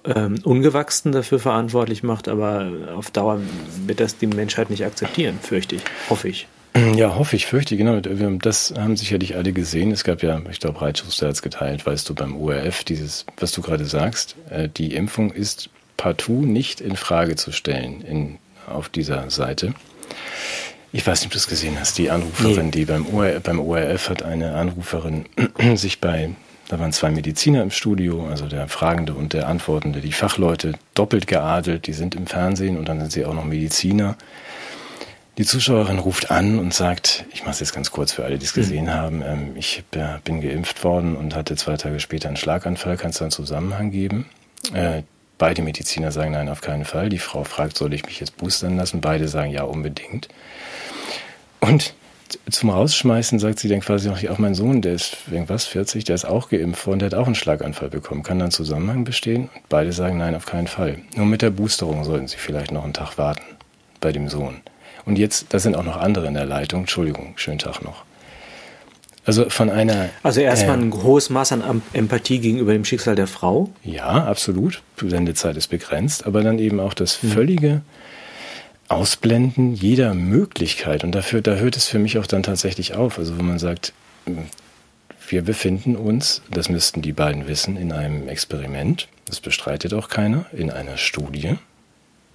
[0.04, 3.40] ähm, Ungewachsenen dafür verantwortlich macht, aber auf Dauer
[3.86, 6.46] wird das die Menschheit nicht akzeptieren, fürchte ich, hoffe ich.
[6.94, 7.98] Ja, hoffe ich, fürchte, genau.
[8.00, 9.90] Das haben sicherlich alle gesehen.
[9.90, 13.52] Es gab ja, ich glaube, Reitschuster hat es geteilt, weißt du, beim ORF, dieses, was
[13.52, 18.88] du gerade sagst, äh, die Impfung ist partout nicht in Frage zu stellen in, auf
[18.88, 19.74] dieser Seite.
[20.92, 21.98] Ich weiß nicht, ob du es gesehen hast.
[21.98, 22.70] Die Anruferin, nee.
[22.70, 25.26] die beim ORF, beim ORF hat eine Anruferin
[25.74, 26.30] sich bei
[26.68, 31.26] da waren zwei Mediziner im Studio, also der Fragende und der Antwortende, die Fachleute doppelt
[31.26, 34.16] geadelt, die sind im Fernsehen und dann sind sie auch noch Mediziner.
[35.38, 38.44] Die Zuschauerin ruft an und sagt, ich mache es jetzt ganz kurz für alle, die
[38.44, 38.94] es gesehen mhm.
[38.94, 39.84] haben, ähm, ich
[40.24, 44.26] bin geimpft worden und hatte zwei Tage später einen Schlaganfall, kannst du einen Zusammenhang geben?
[44.74, 45.02] Äh,
[45.38, 47.08] beide Mediziner sagen nein, auf keinen Fall.
[47.08, 49.00] Die Frau fragt, soll ich mich jetzt boostern lassen?
[49.00, 50.28] Beide sagen ja, unbedingt.
[51.60, 51.94] Und
[52.50, 56.14] zum Rausschmeißen sagt sie dann quasi noch, auch mein Sohn, der ist irgendwas, 40, der
[56.14, 58.22] ist auch geimpft worden, der hat auch einen Schlaganfall bekommen.
[58.22, 59.48] Kann dann Zusammenhang bestehen?
[59.54, 60.98] Und beide sagen nein, auf keinen Fall.
[61.16, 63.44] Nur mit der Boosterung sollten sie vielleicht noch einen Tag warten
[64.00, 64.56] bei dem Sohn.
[65.04, 66.80] Und jetzt, da sind auch noch andere in der Leitung.
[66.80, 68.04] Entschuldigung, schönen Tag noch.
[69.24, 70.08] Also von einer.
[70.22, 73.70] Also erstmal äh, ein hohes Maß an Empathie gegenüber dem Schicksal der Frau.
[73.84, 74.82] Ja, absolut.
[74.96, 77.30] Sendezeit ist begrenzt, aber dann eben auch das hm.
[77.30, 77.82] völlige
[78.88, 81.04] Ausblenden jeder Möglichkeit.
[81.04, 83.18] Und dafür, da hört es für mich auch dann tatsächlich auf.
[83.18, 83.92] Also wenn man sagt,
[85.28, 90.46] wir befinden uns, das müssten die beiden wissen, in einem Experiment, das bestreitet auch keiner,
[90.52, 91.56] in einer Studie,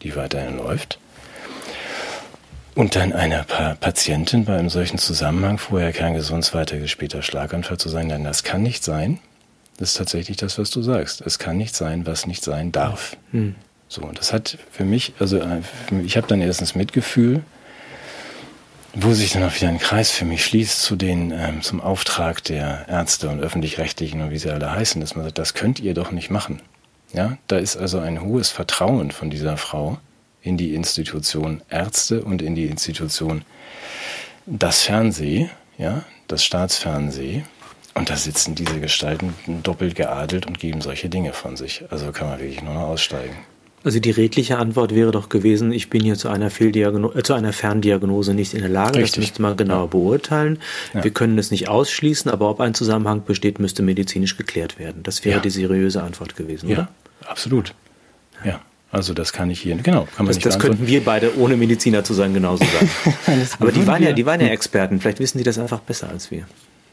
[0.03, 0.99] die weiterhin läuft.
[2.75, 7.77] Und dann einer pa Patientin bei einem solchen Zusammenhang vorher kerngesund, zwei Tage später Schlaganfall
[7.77, 9.19] zu sein, denn das kann nicht sein.
[9.77, 11.21] Das ist tatsächlich das, was du sagst.
[11.21, 13.17] Es kann nicht sein, was nicht sein darf.
[13.31, 13.55] Hm.
[13.93, 15.61] So, und das hat für mich, also äh,
[16.03, 17.43] ich habe dann erstens Mitgefühl,
[18.95, 22.43] wo sich dann auch wieder ein Kreis für mich schließt zu den, ähm, zum Auftrag
[22.43, 25.93] der Ärzte und öffentlich-rechtlichen und wie sie alle heißen, dass man sagt, das könnt ihr
[25.93, 26.59] doch nicht machen.
[27.13, 29.99] Ja, da ist also ein hohes Vertrauen von dieser Frau
[30.41, 33.45] in die Institution Ärzte und in die Institution
[34.47, 37.43] das Fernseh, ja, das Staatsfernsehen.
[37.93, 41.83] Und da sitzen diese Gestalten doppelt geadelt und geben solche Dinge von sich.
[41.91, 43.37] Also kann man wirklich nur noch aussteigen.
[43.83, 47.33] Also die redliche Antwort wäre doch gewesen, ich bin hier zu einer Fehldiagnose, äh, zu
[47.33, 48.99] einer Ferndiagnose nicht in der Lage.
[48.99, 49.11] Richtig.
[49.11, 50.59] Das müsste man genauer beurteilen.
[50.93, 51.03] Ja.
[51.03, 55.03] Wir können es nicht ausschließen, aber ob ein Zusammenhang besteht, müsste medizinisch geklärt werden.
[55.03, 55.41] Das wäre ja.
[55.41, 56.89] die seriöse Antwort gewesen, ja, oder?
[57.27, 57.73] Absolut.
[58.45, 58.61] Ja.
[58.89, 61.57] Also das kann ich hier, genau, kann man das, nicht Das könnten wir beide, ohne
[61.57, 62.91] Mediziner zu sein, genauso sagen.
[63.59, 65.01] aber die waren ja, die waren ja Experten.
[65.01, 66.45] Vielleicht wissen die das einfach besser als wir.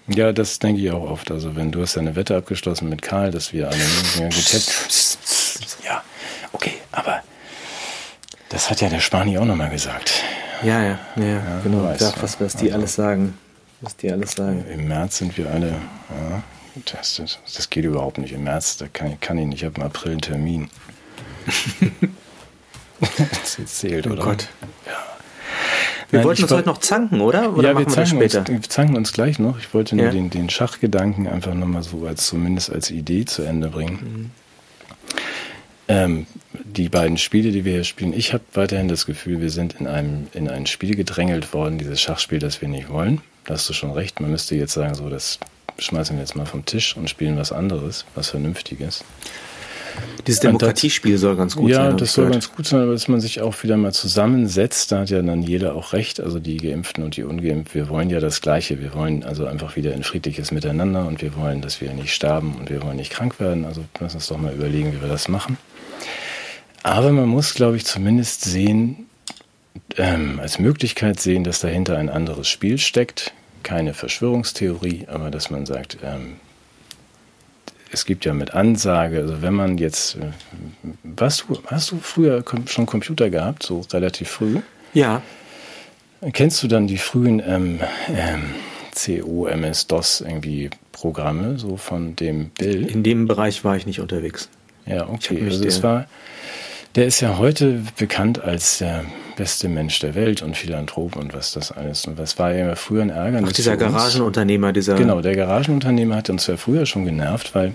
[0.08, 1.30] Ja, das denke ich auch oft.
[1.30, 3.78] Also wenn du hast ja eine Wette abgeschlossen mit Karl, dass wir alle
[4.16, 5.18] getestet.
[5.84, 6.02] Ja,
[6.52, 7.22] Okay, aber
[8.50, 10.22] das hat ja der Spani auch nochmal gesagt.
[10.62, 11.84] Ja, ja, ja, ja genau.
[11.84, 13.38] Weißt, Sag, was, was die also, alles sagen.
[13.80, 14.64] Was die alles sagen.
[14.70, 15.68] Im März sind wir alle.
[15.68, 16.42] Ja,
[16.92, 17.22] das,
[17.56, 18.32] das, geht überhaupt nicht.
[18.32, 19.62] Im März, da kann, kann ich nicht.
[19.62, 20.68] Ich habe im April einen Termin.
[23.00, 24.22] das zählt, oh oder?
[24.22, 24.48] Gott.
[24.84, 24.92] Ja.
[26.10, 27.56] Wir Nein, wollten uns heute noch zanken, oder?
[27.56, 29.58] Oder ja, wir, zanken wir, uns, wir zanken uns gleich noch.
[29.58, 30.10] Ich wollte nur ja.
[30.10, 34.32] den, den Schachgedanken einfach nochmal so als zumindest als Idee zu Ende bringen.
[35.90, 39.80] Ähm, die beiden Spiele, die wir hier spielen, ich habe weiterhin das Gefühl, wir sind
[39.80, 43.20] in, einem, in ein Spiel gedrängelt worden, dieses Schachspiel, das wir nicht wollen.
[43.44, 44.20] Da hast du schon recht.
[44.20, 45.40] Man müsste jetzt sagen, so, das
[45.78, 49.02] schmeißen wir jetzt mal vom Tisch und spielen was anderes, was Vernünftiges.
[50.28, 51.90] Dieses Demokratiespiel soll ganz gut ja, sein.
[51.90, 55.00] Ja, das soll ganz gut sein, aber dass man sich auch wieder mal zusammensetzt, da
[55.00, 58.20] hat ja dann jeder auch recht, also die Geimpften und die Ungeimpften, wir wollen ja
[58.20, 58.80] das Gleiche.
[58.80, 62.54] Wir wollen also einfach wieder ein friedliches Miteinander und wir wollen, dass wir nicht sterben
[62.54, 63.64] und wir wollen nicht krank werden.
[63.64, 65.58] Also lass uns doch mal überlegen, wie wir das machen.
[66.82, 69.06] Aber man muss, glaube ich, zumindest sehen,
[69.96, 73.32] ähm, als Möglichkeit sehen, dass dahinter ein anderes Spiel steckt.
[73.62, 76.36] Keine Verschwörungstheorie, aber dass man sagt, ähm,
[77.92, 80.30] es gibt ja mit Ansage, also wenn man jetzt, äh,
[81.02, 84.60] was du, hast du früher schon Computer gehabt, so relativ früh?
[84.94, 85.22] Ja.
[86.32, 87.80] Kennst du dann die frühen ähm,
[88.14, 88.54] ähm,
[88.94, 92.86] CO, MS, DOS irgendwie Programme, so von dem Bill?
[92.86, 94.48] In dem Bereich war ich nicht unterwegs.
[94.86, 95.42] Ja, okay.
[95.44, 96.06] Also es war,
[96.94, 99.04] der ist ja heute bekannt als der
[99.36, 102.06] beste Mensch der Welt und Philanthrop und was das alles.
[102.06, 103.50] Und was war ja früher ein Ärgernis.
[103.50, 104.96] Ach, dieser Garagenunternehmer, dieser.
[104.96, 107.74] Genau, der Garagenunternehmer hat uns ja früher schon genervt, weil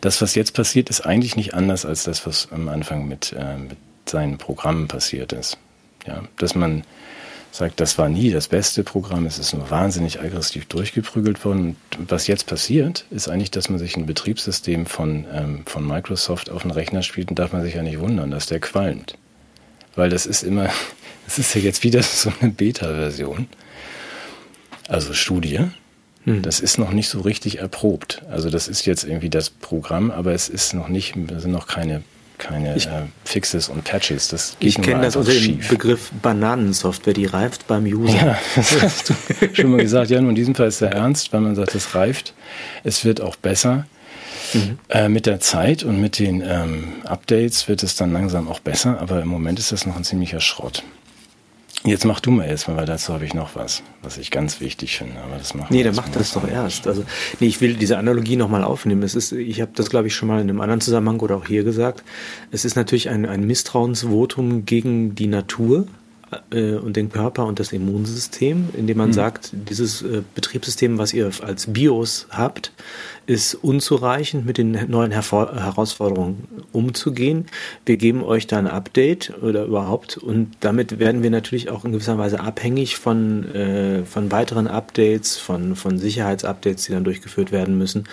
[0.00, 3.56] das, was jetzt passiert, ist eigentlich nicht anders als das, was am Anfang mit, äh,
[3.56, 5.58] mit seinen Programmen passiert ist.
[6.06, 6.84] Ja, dass man
[7.58, 11.76] sagt, das war nie das beste Programm, es ist nur wahnsinnig aggressiv durchgeprügelt worden.
[11.98, 16.50] Und was jetzt passiert, ist eigentlich, dass man sich ein Betriebssystem von, ähm, von Microsoft
[16.50, 19.18] auf den Rechner spielt und darf man sich ja nicht wundern, dass der qualmt.
[19.94, 20.70] Weil das ist immer,
[21.26, 23.48] das ist ja jetzt wieder so eine Beta-Version,
[24.88, 25.60] also Studie.
[26.24, 26.42] Hm.
[26.42, 28.22] Das ist noch nicht so richtig erprobt.
[28.30, 32.02] Also das ist jetzt irgendwie das Programm, aber es ist noch nicht, sind noch keine
[32.38, 34.28] keine ich, äh, Fixes und Patches.
[34.28, 38.14] Das geht ich kenne das unter dem Begriff Bananensoftware, die reift beim User.
[38.14, 39.14] Ja, das hast du
[39.52, 40.10] schon mal gesagt.
[40.10, 42.34] Ja, nur in diesem Fall ist er ernst, weil man sagt, es reift.
[42.84, 43.86] Es wird auch besser.
[44.54, 44.78] Mhm.
[44.88, 48.98] Äh, mit der Zeit und mit den ähm, Updates wird es dann langsam auch besser,
[49.00, 50.84] aber im Moment ist das noch ein ziemlicher Schrott.
[51.84, 54.98] Jetzt mach du mal erstmal, weil dazu habe ich noch was, was ich ganz wichtig
[54.98, 55.20] finde.
[55.20, 56.88] Aber das machen Nee, dann mach das doch erst.
[56.88, 57.04] Also,
[57.38, 59.02] nee, ich will diese Analogie nochmal aufnehmen.
[59.02, 61.46] Es ist, ich habe das, glaube ich, schon mal in einem anderen Zusammenhang oder auch
[61.46, 62.02] hier gesagt.
[62.50, 65.86] Es ist natürlich ein, ein Misstrauensvotum gegen die Natur
[66.50, 69.14] äh, und den Körper und das Immunsystem, indem man mhm.
[69.14, 72.72] sagt, dieses äh, Betriebssystem, was ihr als BIOS habt,
[73.26, 77.46] ist unzureichend, mit den neuen Hervor Herausforderungen umzugehen.
[77.84, 81.92] Wir geben euch da ein Update oder überhaupt und damit werden wir natürlich auch in
[81.92, 87.76] gewisser Weise abhängig von, äh, von weiteren Updates, von, von Sicherheitsupdates, die dann durchgeführt werden
[87.76, 88.04] müssen.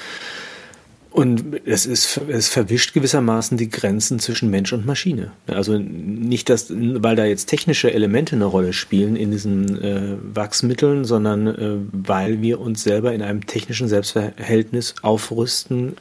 [1.16, 5.32] Und es ist, es verwischt gewissermaßen die Grenzen zwischen Mensch und Maschine.
[5.48, 11.06] Also nicht, dass, weil da jetzt technische Elemente eine Rolle spielen in diesen äh, Wachsmitteln,
[11.06, 15.96] sondern äh, weil wir uns selber in einem technischen Selbstverhältnis aufrüsten,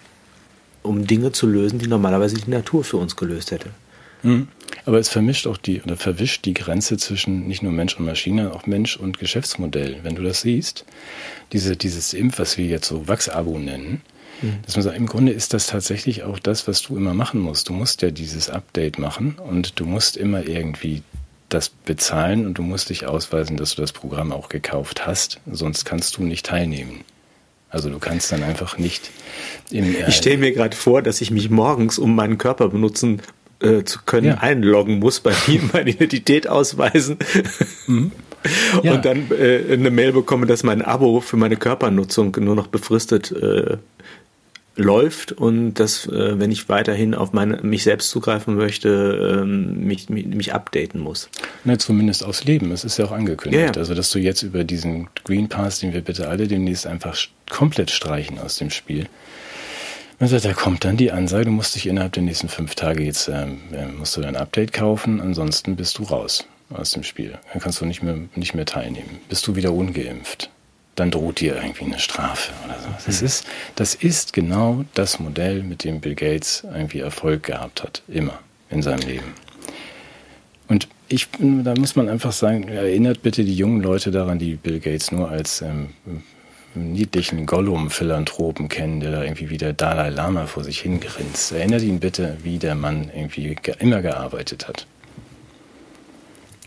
[0.83, 3.70] um Dinge zu lösen, die normalerweise die Natur für uns gelöst hätte.
[4.24, 4.48] Mhm.
[4.85, 8.53] Aber es vermischt auch die oder verwischt die Grenze zwischen nicht nur Mensch und Maschine,
[8.53, 10.00] auch Mensch und Geschäftsmodell.
[10.03, 10.85] Wenn du das siehst,
[11.53, 14.03] diese, dieses Impf, was wir jetzt so Wachsabo nennen,
[14.44, 14.59] Mhm.
[14.64, 17.68] Dass man sagt, im Grunde ist das tatsächlich auch das, was du immer machen musst.
[17.68, 21.02] Du musst ja dieses Update machen und du musst immer irgendwie
[21.48, 25.40] das bezahlen und du musst dich ausweisen, dass du das Programm auch gekauft hast.
[25.50, 27.04] Sonst kannst du nicht teilnehmen.
[27.70, 29.11] Also du kannst dann einfach nicht
[29.70, 29.94] im.
[29.94, 33.20] Äh ich stelle mir gerade vor, dass ich mich morgens, um meinen Körper benutzen
[33.61, 34.38] äh, zu können, ja.
[34.38, 37.18] einloggen muss, bei mir meine Identität ausweisen.
[37.87, 38.12] Mhm.
[38.83, 38.94] Ja.
[38.94, 43.33] Und dann äh, eine Mail bekomme, dass mein Abo für meine Körpernutzung nur noch befristet
[43.33, 43.78] äh,
[44.76, 50.08] läuft und dass, äh, wenn ich weiterhin auf meine, mich selbst zugreifen möchte, ähm, mich,
[50.08, 51.28] mich, mich updaten muss.
[51.64, 52.72] Na, zumindest aufs Leben.
[52.72, 53.60] Es ist ja auch angekündigt.
[53.60, 53.78] Ja, ja.
[53.78, 57.16] Also, dass du jetzt über diesen Green Pass, den wir bitte alle demnächst einfach
[57.50, 59.06] komplett streichen aus dem Spiel.
[60.20, 63.28] Sagt, da kommt dann die Ansage, du musst dich innerhalb der nächsten fünf Tage jetzt,
[63.28, 63.58] ähm,
[63.98, 67.38] musst du dein Update kaufen, ansonsten bist du raus aus dem Spiel.
[67.52, 69.20] Dann kannst du nicht mehr, nicht mehr teilnehmen.
[69.28, 70.50] Bist du wieder ungeimpft
[70.94, 72.88] dann droht dir irgendwie eine Strafe oder so.
[73.07, 73.26] Das mhm.
[73.26, 78.02] ist, das ist genau das Modell, mit dem Bill Gates irgendwie Erfolg gehabt hat.
[78.09, 78.38] Immer
[78.70, 79.35] in seinem Leben.
[80.68, 84.80] Und ich, da muss man einfach sagen, erinnert bitte die jungen Leute daran, die Bill
[84.80, 85.90] Gates nur als ähm,
[86.74, 91.52] niedlichen Gollum-Philanthropen kennen, der da irgendwie wie der Dalai Lama vor sich hingrinst.
[91.52, 94.87] Erinnert ihn bitte, wie der Mann irgendwie immer gearbeitet hat.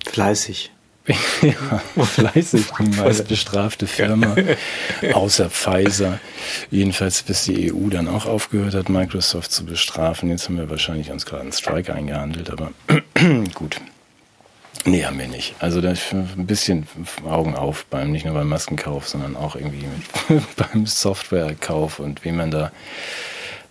[0.05, 0.71] Fleißig.
[1.41, 2.65] ja, fleißig,
[3.03, 4.35] als bestrafte Firma,
[5.13, 6.19] außer Pfizer.
[6.69, 10.29] Jedenfalls, bis die EU dann auch aufgehört hat, Microsoft zu bestrafen.
[10.29, 12.71] Jetzt haben wir wahrscheinlich uns gerade einen Strike eingehandelt, aber
[13.53, 13.77] gut.
[14.85, 15.55] Nee, haben wir nicht.
[15.59, 16.87] Also da ein bisschen
[17.25, 19.85] Augen auf beim, nicht nur beim Maskenkauf, sondern auch irgendwie
[20.29, 22.71] mit, beim Softwarekauf und wie man da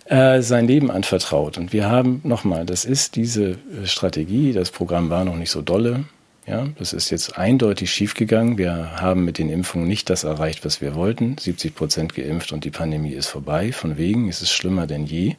[0.05, 1.57] äh, sein Leben anvertraut.
[1.57, 6.05] Und wir haben nochmal, das ist diese Strategie, das Programm war noch nicht so dolle.
[6.47, 8.57] Ja, das ist jetzt eindeutig schiefgegangen.
[8.57, 11.37] Wir haben mit den Impfungen nicht das erreicht, was wir wollten.
[11.37, 13.73] 70 Prozent geimpft und die Pandemie ist vorbei.
[13.73, 15.35] Von wegen ist es schlimmer denn je.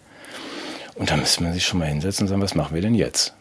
[0.97, 3.33] Und da müsste man sich schon mal hinsetzen und sagen, was machen wir denn jetzt?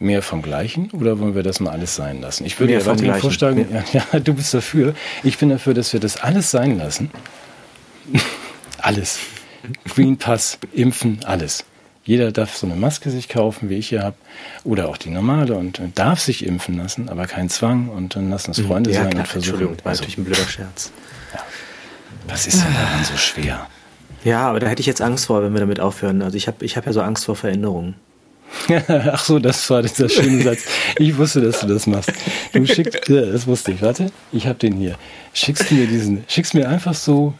[0.00, 2.44] Mehr vom Gleichen oder wollen wir das mal alles sein lassen?
[2.44, 4.94] Ich würde Mehr ja vorschlagen, ja, ja, du bist dafür.
[5.22, 7.10] Ich bin dafür, dass wir das alles sein lassen.
[8.78, 9.20] alles.
[9.94, 11.64] Green Pass, Impfen, alles.
[12.06, 14.16] Jeder darf so eine Maske sich kaufen, wie ich hier habe,
[14.64, 18.52] oder auch die normale und darf sich impfen lassen, aber kein Zwang und dann lassen
[18.52, 19.50] es Freunde ja, sein klar, und versuchen.
[19.50, 20.92] Entschuldigung, war also, natürlich ein blöder Scherz.
[21.34, 21.40] Ja.
[22.28, 23.66] Was ist denn daran so schwer?
[24.24, 26.22] Ja, aber da hätte ich jetzt Angst vor, wenn wir damit aufhören.
[26.22, 27.94] Also ich habe ich hab ja so Angst vor Veränderungen.
[28.88, 30.64] Ach so, das war dieser schöne Satz.
[30.98, 32.12] Ich wusste, dass du das machst.
[32.52, 33.82] Du schickst, ja, das wusste ich.
[33.82, 34.96] Warte, ich habe den hier.
[35.32, 37.34] Schickst du mir diesen, schickst mir einfach so.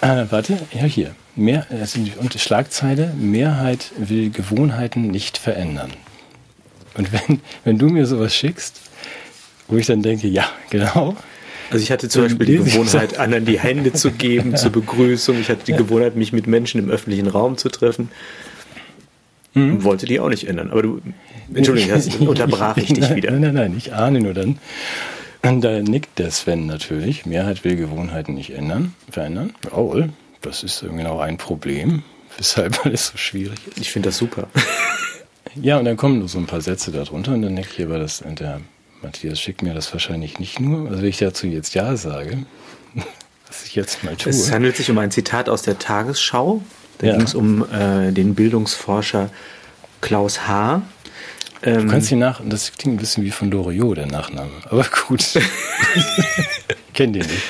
[0.00, 1.14] Äh, warte, ja hier.
[1.34, 5.92] Mehr, also und Schlagzeile: Mehrheit will Gewohnheiten nicht verändern.
[6.94, 8.80] Und wenn, wenn du mir sowas schickst,
[9.68, 11.16] wo ich dann denke, ja, genau,
[11.70, 15.38] also ich hatte zum Beispiel die Gewohnheit, anderen die Hände zu geben zur Begrüßung.
[15.40, 18.10] Ich hatte die Gewohnheit, mich mit Menschen im öffentlichen Raum zu treffen.
[19.54, 19.84] Mhm.
[19.84, 20.70] Wollte die auch nicht ändern.
[20.70, 21.00] Aber du,
[21.52, 23.30] Entschuldigung, das unterbrach ich dich wieder.
[23.32, 24.58] Nein, nein, nein, ich ahne nur dann.
[25.42, 27.26] Und da nickt der Sven natürlich.
[27.26, 29.54] Mehrheit will Gewohnheiten nicht ändern, verändern.
[29.64, 32.02] Jawohl, das ist genau ein Problem,
[32.36, 33.78] weshalb alles so schwierig ist.
[33.78, 34.48] Ich finde das super.
[35.60, 37.98] Ja, und dann kommen nur so ein paar Sätze darunter und dann denke ich aber,
[37.98, 38.60] dass der
[39.02, 40.88] Matthias schickt mir das wahrscheinlich nicht nur.
[40.88, 42.38] Also wenn ich dazu jetzt Ja sage,
[43.46, 44.30] was ich jetzt mal tue.
[44.30, 46.62] Es handelt sich um ein Zitat aus der Tagesschau.
[46.98, 47.12] Da ja.
[47.14, 49.30] ging es um äh, den Bildungsforscher
[50.00, 50.82] Klaus H.
[51.62, 54.50] Ähm, du kannst ihn nach, das klingt ein bisschen wie von Loriot, der Nachname.
[54.70, 55.24] Aber gut.
[56.94, 57.42] Kennt ihr nicht.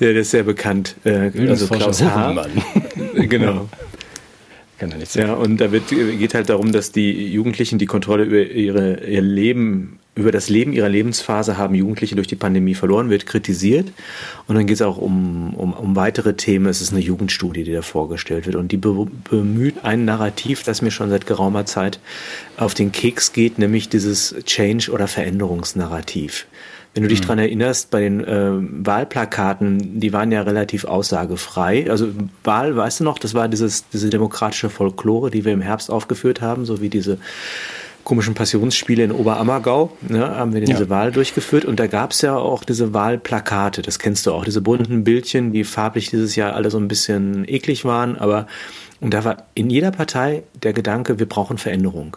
[0.00, 0.96] Ja, der ist sehr bekannt.
[1.04, 2.46] Äh, also Klaus H.
[3.14, 3.68] genau.
[4.80, 5.28] Kann er nicht sagen.
[5.28, 9.20] Ja, und da wird, geht halt darum, dass die Jugendlichen die Kontrolle über ihre, ihr
[9.20, 13.92] Leben über das Leben ihrer Lebensphase haben Jugendliche durch die Pandemie verloren, wird kritisiert.
[14.48, 16.66] Und dann geht es auch um, um, um weitere Themen.
[16.66, 18.56] Es ist eine Jugendstudie, die da vorgestellt wird.
[18.56, 22.00] Und die be bemüht ein Narrativ, das mir schon seit geraumer Zeit
[22.56, 26.46] auf den Keks geht, nämlich dieses Change- oder Veränderungsnarrativ.
[26.94, 27.26] Wenn du dich mhm.
[27.26, 28.50] dran erinnerst, bei den äh,
[28.86, 31.88] Wahlplakaten, die waren ja relativ aussagefrei.
[31.88, 32.08] Also
[32.42, 36.40] Wahl, weißt du noch, das war dieses, diese demokratische Folklore, die wir im Herbst aufgeführt
[36.40, 37.18] haben, so wie diese
[38.02, 40.88] komischen Passionsspiele in Oberammergau, ne, haben wir diese ja.
[40.88, 44.60] Wahl durchgeführt und da gab es ja auch diese Wahlplakate, das kennst du auch, diese
[44.60, 48.46] bunten Bildchen, die farblich dieses Jahr alle so ein bisschen eklig waren, aber
[49.00, 52.16] und da war in jeder Partei der Gedanke, wir brauchen Veränderung.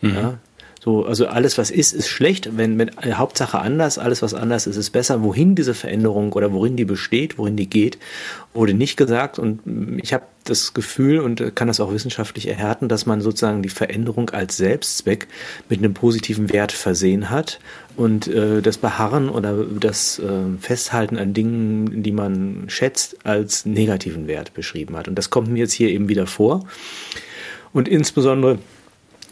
[0.00, 0.14] Mhm.
[0.14, 0.38] Ja,
[0.84, 2.56] so, also alles, was ist, ist schlecht.
[2.56, 5.22] Wenn, wenn äh, Hauptsache anders, alles, was anders ist, ist besser.
[5.22, 7.98] Wohin diese Veränderung oder worin die besteht, wohin die geht,
[8.52, 9.38] wurde nicht gesagt.
[9.38, 9.60] Und
[10.02, 14.30] ich habe das Gefühl und kann das auch wissenschaftlich erhärten, dass man sozusagen die Veränderung
[14.30, 15.28] als Selbstzweck
[15.68, 17.60] mit einem positiven Wert versehen hat
[17.94, 24.26] und äh, das Beharren oder das äh, Festhalten an Dingen, die man schätzt, als negativen
[24.26, 25.06] Wert beschrieben hat.
[25.06, 26.66] Und das kommt mir jetzt hier eben wieder vor.
[27.72, 28.58] Und insbesondere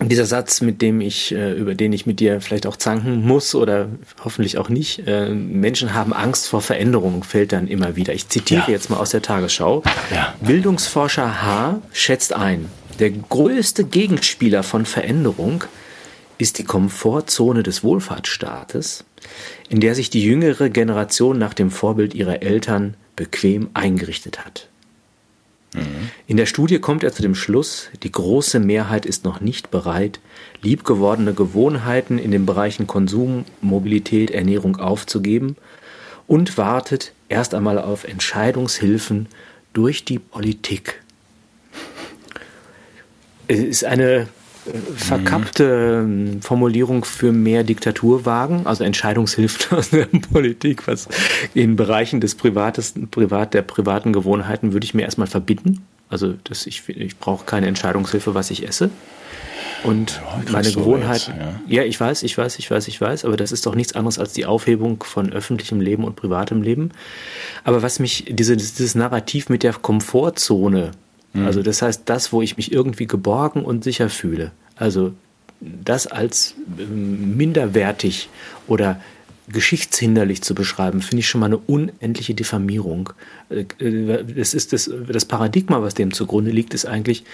[0.09, 3.55] dieser Satz, mit dem ich, äh, über den ich mit dir vielleicht auch zanken muss
[3.55, 3.89] oder
[4.25, 8.15] hoffentlich auch nicht, äh, Menschen haben Angst vor Veränderung, fällt dann immer wieder.
[8.15, 8.71] Ich zitiere ja.
[8.71, 9.83] jetzt mal aus der Tagesschau.
[10.15, 10.35] Ja.
[10.41, 11.83] Bildungsforscher H.
[11.93, 15.65] schätzt ein, der größte Gegenspieler von Veränderung
[16.39, 19.05] ist die Komfortzone des Wohlfahrtsstaates,
[19.69, 24.70] in der sich die jüngere Generation nach dem Vorbild ihrer Eltern bequem eingerichtet hat.
[26.27, 30.19] In der Studie kommt er zu dem Schluss, die große Mehrheit ist noch nicht bereit,
[30.63, 35.57] liebgewordene Gewohnheiten in den Bereichen Konsum, Mobilität, Ernährung aufzugeben
[36.27, 39.29] und wartet erst einmal auf Entscheidungshilfen
[39.73, 41.03] durch die Politik.
[43.47, 44.29] Es ist eine
[44.97, 46.43] verkappte mhm.
[46.43, 51.09] Formulierung für mehr Diktatur wagen, also Entscheidungshilfe aus der Politik, was
[51.55, 55.85] in Bereichen des Privatesten, Privat, der privaten Gewohnheiten würde ich mir erstmal verbieten.
[56.09, 58.91] Also das, ich, ich brauche keine Entscheidungshilfe, was ich esse.
[59.83, 61.35] Und ja, meine Gewohnheiten.
[61.39, 61.83] Ja.
[61.83, 64.19] ja, ich weiß, ich weiß, ich weiß, ich weiß, aber das ist doch nichts anderes
[64.19, 66.91] als die Aufhebung von öffentlichem Leben und privatem Leben.
[67.65, 70.91] Aber was mich, diese, dieses Narrativ mit der Komfortzone
[71.33, 71.47] Mhm.
[71.47, 74.53] Also das heißt, das, wo ich mich irgendwie geborgen und sicher fühle.
[74.77, 75.13] Also
[75.61, 78.29] das als ähm, minderwertig
[78.67, 79.01] oder
[79.53, 83.11] geschichtshinderlich zu beschreiben, finde ich schon mal eine unendliche Diffamierung.
[83.51, 87.25] Äh, äh, das ist das, das Paradigma, was dem zugrunde liegt, ist eigentlich,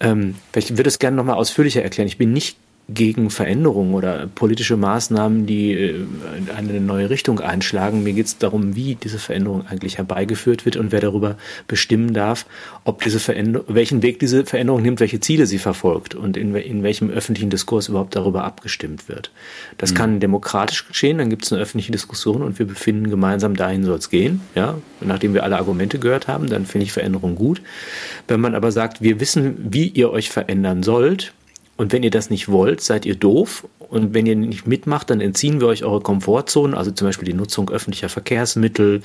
[0.00, 2.08] ähm, ich würde es gerne nochmal ausführlicher erklären.
[2.08, 2.56] Ich bin nicht
[2.88, 6.06] gegen Veränderungen oder politische Maßnahmen, die äh,
[6.54, 8.02] eine neue Richtung einschlagen.
[8.02, 12.44] Mir geht es darum, wie diese Veränderung eigentlich herbeigeführt wird und wer darüber bestimmen darf,
[12.84, 16.82] ob diese Veränderung, welchen Weg diese Veränderung nimmt, welche Ziele sie verfolgt und in, in
[16.82, 19.30] welchem öffentlichen Diskurs überhaupt darüber abgestimmt wird.
[19.78, 19.96] Das mhm.
[19.96, 23.96] kann demokratisch geschehen, dann gibt es eine öffentliche Diskussion und wir befinden gemeinsam, dahin soll
[23.96, 24.42] es gehen.
[24.54, 24.76] Ja?
[25.00, 27.62] Nachdem wir alle Argumente gehört haben, dann finde ich Veränderung gut.
[28.28, 31.32] Wenn man aber sagt, wir wissen, wie ihr euch verändern sollt,
[31.76, 33.66] und wenn ihr das nicht wollt, seid ihr doof.
[33.78, 37.34] Und wenn ihr nicht mitmacht, dann entziehen wir euch eure Komfortzonen, also zum Beispiel die
[37.34, 39.02] Nutzung öffentlicher Verkehrsmittel,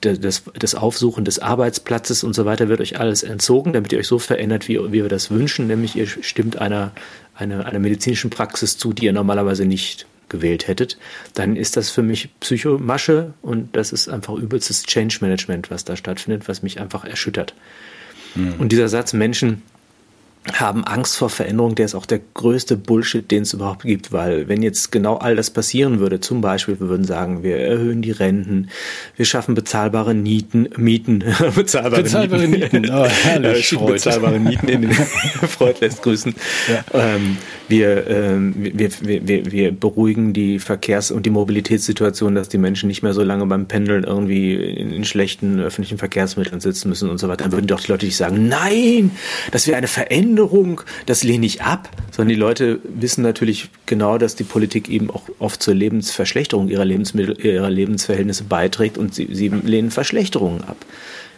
[0.00, 4.06] das, das Aufsuchen des Arbeitsplatzes und so weiter wird euch alles entzogen, damit ihr euch
[4.06, 6.92] so verändert, wie, wie wir das wünschen, nämlich ihr stimmt einer,
[7.34, 10.96] einer, einer medizinischen Praxis zu, die ihr normalerweise nicht gewählt hättet,
[11.34, 15.96] dann ist das für mich Psychomasche und das ist einfach übelstes Change Management, was da
[15.96, 17.54] stattfindet, was mich einfach erschüttert.
[18.36, 18.54] Mhm.
[18.58, 19.62] Und dieser Satz, Menschen
[20.54, 24.48] haben Angst vor Veränderung, der ist auch der größte Bullshit, den es überhaupt gibt, weil
[24.48, 28.10] wenn jetzt genau all das passieren würde, zum Beispiel, wir würden sagen, wir erhöhen die
[28.10, 28.70] Renten,
[29.16, 31.22] wir schaffen bezahlbare Nieten, Mieten,
[31.54, 32.94] bezahlbare, bezahlbare Mieten, Mieten.
[32.94, 36.34] Oh, herrlich, äh, bezahlbare Mieten in den Freud lässt grüßen.
[36.68, 36.84] Ja.
[36.94, 37.36] Ähm,
[37.68, 42.86] wir, ähm, wir, wir, wir, wir beruhigen die Verkehrs- und die Mobilitätssituation, dass die Menschen
[42.86, 47.18] nicht mehr so lange beim Pendeln irgendwie in, in schlechten öffentlichen Verkehrsmitteln sitzen müssen und
[47.18, 47.44] so weiter.
[47.44, 49.10] Dann würden doch die Leute nicht sagen, nein,
[49.52, 50.29] das wäre eine Veränderung,
[51.06, 55.22] das lehne ich ab, sondern die Leute wissen natürlich genau, dass die Politik eben auch
[55.38, 60.76] oft zur Lebensverschlechterung ihrer Lebensmittel, ihrer Lebensverhältnisse beiträgt und sie, sie lehnen Verschlechterungen ab.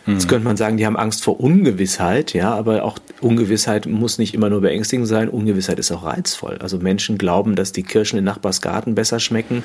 [0.05, 4.35] Jetzt könnte man sagen, die haben Angst vor Ungewissheit, ja, aber auch Ungewissheit muss nicht
[4.35, 5.29] immer nur beängstigend sein.
[5.29, 6.59] Ungewissheit ist auch reizvoll.
[6.59, 9.63] Also Menschen glauben, dass die Kirschen in Nachbarsgarten besser schmecken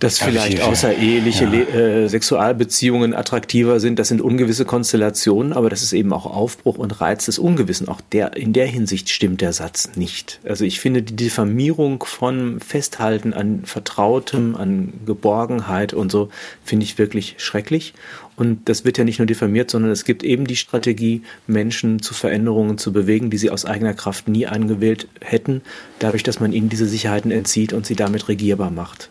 [0.00, 1.50] dass vielleicht außereheliche ja.
[1.50, 3.98] äh, Sexualbeziehungen attraktiver sind.
[3.98, 7.88] Das sind ungewisse Konstellationen, aber das ist eben auch Aufbruch und Reiz des Ungewissen.
[7.88, 10.40] Auch der, in der Hinsicht stimmt der Satz nicht.
[10.44, 16.28] Also ich finde die Diffamierung von Festhalten an Vertrautem, an Geborgenheit und so,
[16.64, 17.94] finde ich wirklich schrecklich.
[18.36, 22.14] Und das wird ja nicht nur diffamiert, sondern es gibt eben die Strategie, Menschen zu
[22.14, 25.62] Veränderungen zu bewegen, die sie aus eigener Kraft nie angewählt hätten,
[25.98, 29.10] dadurch, dass man ihnen diese Sicherheiten entzieht und sie damit regierbar macht.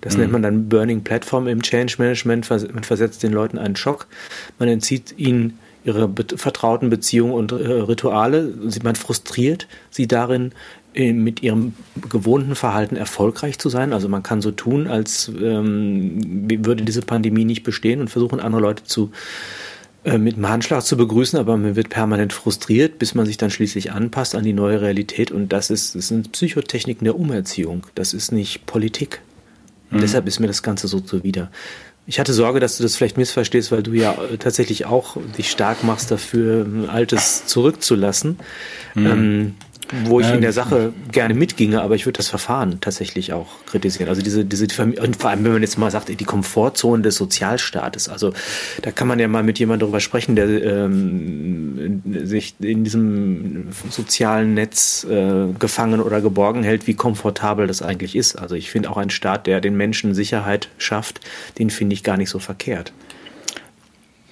[0.00, 0.20] Das mhm.
[0.20, 2.48] nennt man dann Burning Platform im Change Management.
[2.50, 4.06] Man versetzt den Leuten einen Schock.
[4.58, 8.52] Man entzieht ihnen ihre vertrauten Beziehungen und äh, Rituale.
[8.82, 10.52] Man frustriert sie darin,
[10.94, 11.74] äh, mit ihrem
[12.08, 13.92] gewohnten Verhalten erfolgreich zu sein.
[13.92, 18.62] Also man kann so tun, als ähm, würde diese Pandemie nicht bestehen und versuchen, andere
[18.62, 19.12] Leute zu
[20.04, 23.50] äh, mit einem Handschlag zu begrüßen, aber man wird permanent frustriert, bis man sich dann
[23.50, 25.30] schließlich anpasst an die neue Realität.
[25.30, 27.82] Und das, ist, das sind Psychotechniken der Umerziehung.
[27.94, 29.20] Das ist nicht Politik.
[29.90, 30.00] Mhm.
[30.00, 31.50] deshalb ist mir das Ganze so zuwider.
[32.08, 35.82] Ich hatte Sorge, dass du das vielleicht missverstehst, weil du ja tatsächlich auch dich stark
[35.82, 38.38] machst dafür, Altes zurückzulassen.
[38.94, 39.06] Mhm.
[39.06, 39.54] Ähm,
[40.04, 44.08] wo ich in der Sache gerne mitginge, aber ich würde das Verfahren tatsächlich auch kritisieren.
[44.08, 48.08] Also diese, diese, und vor allem, wenn man jetzt mal sagt, die Komfortzone des Sozialstaates,
[48.08, 48.32] also
[48.82, 54.54] da kann man ja mal mit jemandem darüber sprechen, der ähm, sich in diesem sozialen
[54.54, 58.36] Netz äh, gefangen oder geborgen hält, wie komfortabel das eigentlich ist.
[58.36, 61.20] Also ich finde auch ein Staat, der den Menschen Sicherheit schafft,
[61.58, 62.92] den finde ich gar nicht so verkehrt.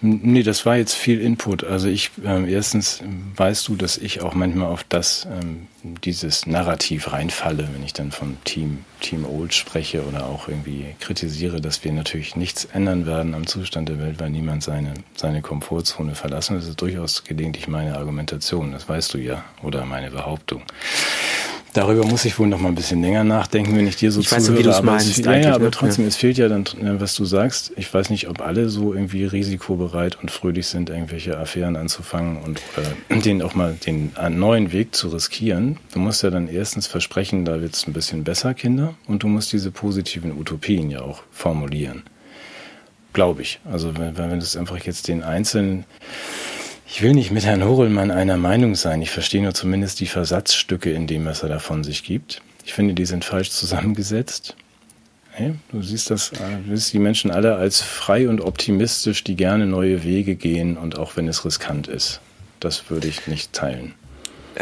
[0.06, 1.64] Nee, das war jetzt viel Input.
[1.64, 3.02] Also ich, äh, erstens
[3.36, 5.66] weißt du, dass ich auch manchmal auf das, ähm,
[6.04, 11.62] dieses Narrativ reinfalle, wenn ich dann von Team, Team Old spreche oder auch irgendwie kritisiere,
[11.62, 16.14] dass wir natürlich nichts ändern werden am Zustand der Welt, weil niemand seine, seine Komfortzone
[16.14, 16.56] verlassen.
[16.56, 20.64] Das ist durchaus gelegentlich meine Argumentation, das weißt du ja, oder meine Behauptung.
[21.74, 24.28] Darüber muss ich wohl noch mal ein bisschen länger nachdenken, wenn ich dir so ich
[24.28, 24.48] zuhöre.
[24.52, 25.18] Weiß, wie du es meinst.
[25.18, 26.08] Ja, ja, aber trotzdem, ja.
[26.08, 26.64] es fehlt ja dann,
[27.00, 27.72] was du sagst.
[27.74, 32.62] Ich weiß nicht, ob alle so irgendwie risikobereit und fröhlich sind, irgendwelche Affären anzufangen und
[33.08, 35.78] äh, den auch mal den neuen Weg zu riskieren.
[35.92, 39.26] Du musst ja dann erstens versprechen, da wird es ein bisschen besser, Kinder, und du
[39.26, 42.04] musst diese positiven Utopien ja auch formulieren.
[43.12, 43.58] Glaube ich.
[43.68, 45.86] Also wenn, wenn das einfach jetzt den Einzelnen
[46.86, 49.02] ich will nicht mit Herrn Horelmann einer Meinung sein.
[49.02, 52.42] Ich verstehe nur zumindest die Versatzstücke in dem, was er davon sich gibt.
[52.64, 54.56] Ich finde, die sind falsch zusammengesetzt.
[55.32, 59.66] Hey, du siehst das, du siehst die Menschen alle als frei und optimistisch, die gerne
[59.66, 62.20] neue Wege gehen und auch wenn es riskant ist.
[62.60, 63.94] Das würde ich nicht teilen.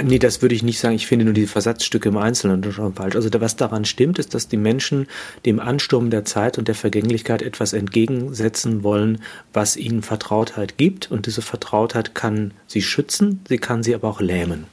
[0.02, 0.94] Nee, das würde ich nicht sagen.
[0.94, 3.16] Ich finde nur die Versatzstücke im Einzelnen schon falsch.
[3.16, 5.06] Also was daran stimmt, ist, dass die Menschen
[5.44, 9.22] dem Ansturm der Zeit und der Vergänglichkeit etwas entgegensetzen wollen,
[9.52, 11.10] was ihnen Vertrautheit gibt.
[11.10, 14.64] Und diese Vertrautheit kann sie schützen, sie kann sie aber auch lähmen.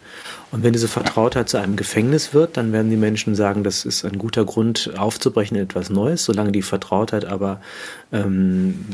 [0.51, 4.05] Und wenn diese Vertrautheit zu einem Gefängnis wird, dann werden die Menschen sagen, das ist
[4.05, 6.25] ein guter Grund aufzubrechen in etwas Neues.
[6.25, 7.61] Solange die Vertrautheit aber
[8.11, 8.85] ähm,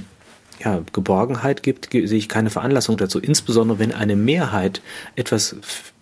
[0.64, 3.20] ja, Geborgenheit gibt, sehe ich keine Veranlassung dazu.
[3.20, 4.82] Insbesondere wenn eine Mehrheit
[5.16, 5.56] etwas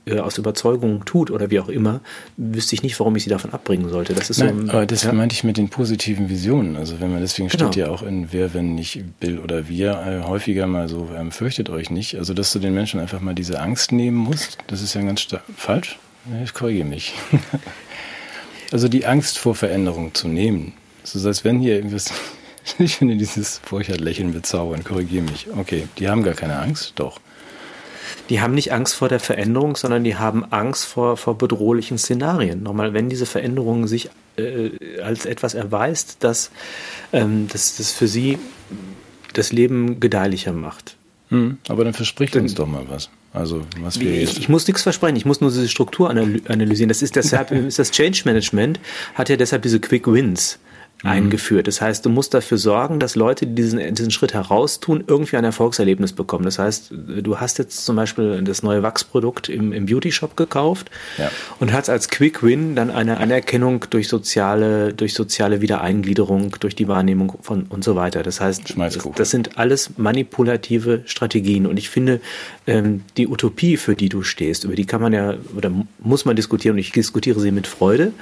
[0.05, 2.01] äh, aus Überzeugung tut oder wie auch immer,
[2.37, 4.13] wüsste ich nicht, warum ich sie davon abbringen sollte.
[4.13, 5.13] Das ist Nein, so, aber das ja.
[5.13, 6.75] meinte ich mit den positiven Visionen.
[6.75, 7.67] Also wenn man deswegen Genau.
[7.71, 11.31] steht ja auch in Wer, wenn nicht Bill oder wir äh, häufiger mal so, ähm,
[11.31, 12.15] fürchtet euch nicht.
[12.17, 15.25] Also dass du den Menschen einfach mal diese Angst nehmen musst, das ist ja ganz
[15.55, 15.97] falsch.
[16.43, 17.13] Ich korrigiere mich.
[18.71, 20.73] also die Angst vor Veränderung zu nehmen.
[21.03, 22.11] So als wenn hier irgendwas.
[22.79, 25.47] Ich finde dieses Furchtlächeln bezaubern, korrigiere mich.
[25.53, 27.19] Okay, die haben gar keine Angst, doch.
[28.29, 32.63] Die haben nicht Angst vor der Veränderung, sondern die haben Angst vor, vor bedrohlichen Szenarien.
[32.63, 36.51] Nochmal, wenn diese Veränderung sich äh, als etwas erweist, das,
[37.11, 38.37] ähm, das, das für sie
[39.33, 40.95] das Leben gedeihlicher macht.
[41.29, 43.09] Hm, aber dann verspricht uns doch mal was.
[43.33, 46.89] Also was wir Ich, ich muss nichts versprechen, ich muss nur diese Struktur analy- analysieren.
[46.89, 48.79] Das ist deshalb, ist das Change Management
[49.15, 50.59] hat ja deshalb diese Quick Wins
[51.03, 51.67] eingeführt.
[51.67, 55.43] Das heißt, du musst dafür sorgen, dass Leute, die diesen, diesen Schritt heraustun, irgendwie ein
[55.43, 56.45] Erfolgserlebnis bekommen.
[56.45, 56.91] Das heißt,
[57.21, 61.29] du hast jetzt zum Beispiel das neue Wachsprodukt im, im Beauty Shop gekauft Ja.
[61.59, 66.87] und hast als Quick Win dann eine Anerkennung durch soziale, durch soziale Wiedereingliederung, durch die
[66.87, 68.23] Wahrnehmung von und so weiter.
[68.23, 71.65] Das heißt, das, das sind alles manipulative Strategien.
[71.67, 72.21] Und ich finde,
[72.65, 76.35] ähm, die Utopie, für die du stehst, über die kann man ja oder muss man
[76.35, 78.13] diskutieren und ich diskutiere sie mit Freude.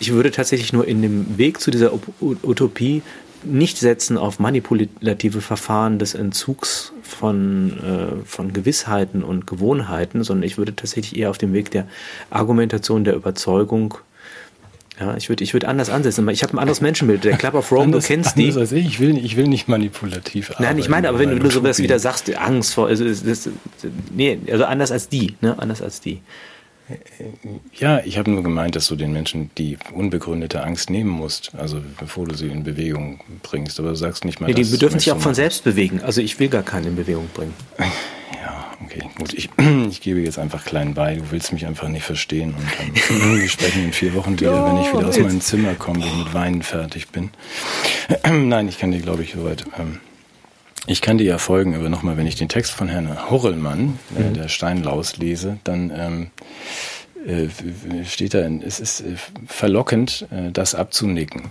[0.00, 1.92] Ich würde tatsächlich nur in dem Weg zu dieser
[2.24, 3.02] Utopie
[3.46, 10.56] nicht setzen auf manipulative Verfahren des Entzugs von, äh, von Gewissheiten und Gewohnheiten, sondern ich
[10.56, 11.86] würde tatsächlich eher auf dem Weg der
[12.30, 13.94] Argumentation, der Überzeugung
[15.00, 16.28] ja, ich würde ich würde anders ansetzen.
[16.28, 17.24] Ich habe ein anderes Menschenbild.
[17.24, 18.52] Der Club of Rome, Anders- du kennst die.
[18.52, 18.86] Als ich.
[18.86, 21.50] Ich, will, nicht- ich will nicht manipulativ Nein, ich meine, aber wenn du arbeiten, nur
[21.52, 23.48] sowas wieder sagst, Angst vor, also das,
[24.14, 26.20] nee, also anders als die, ne, anders als die.
[27.72, 31.80] Ja, ich habe nur gemeint, dass du den Menschen die unbegründete Angst nehmen musst, also
[31.98, 33.78] bevor du sie in Bewegung bringst.
[33.80, 36.00] Aber du sagst nicht mal, Nee, die das bedürfen sich auch von selbst bewegen.
[36.02, 37.54] Also ich will gar keinen in Bewegung bringen.
[37.78, 39.32] Ja, okay, gut.
[39.32, 39.48] Ich,
[39.90, 41.16] ich gebe jetzt einfach klein bei.
[41.16, 42.54] Du willst mich einfach nicht verstehen.
[42.54, 45.26] Und ähm, wir sprechen in vier Wochen wieder, wenn ich wieder aus jetzt.
[45.26, 47.30] meinem Zimmer komme und mit Weinen fertig bin.
[48.30, 49.64] Nein, ich kann dir, glaube ich, soweit.
[49.78, 50.00] Ähm,
[50.86, 54.32] ich kann dir ja folgen, aber nochmal, wenn ich den Text von Herrn Horrellmann, äh,
[54.32, 56.26] der Steinlaus, lese, dann ähm,
[57.26, 59.14] äh, steht da, es ist äh,
[59.46, 61.42] verlockend, äh, das abzunicken.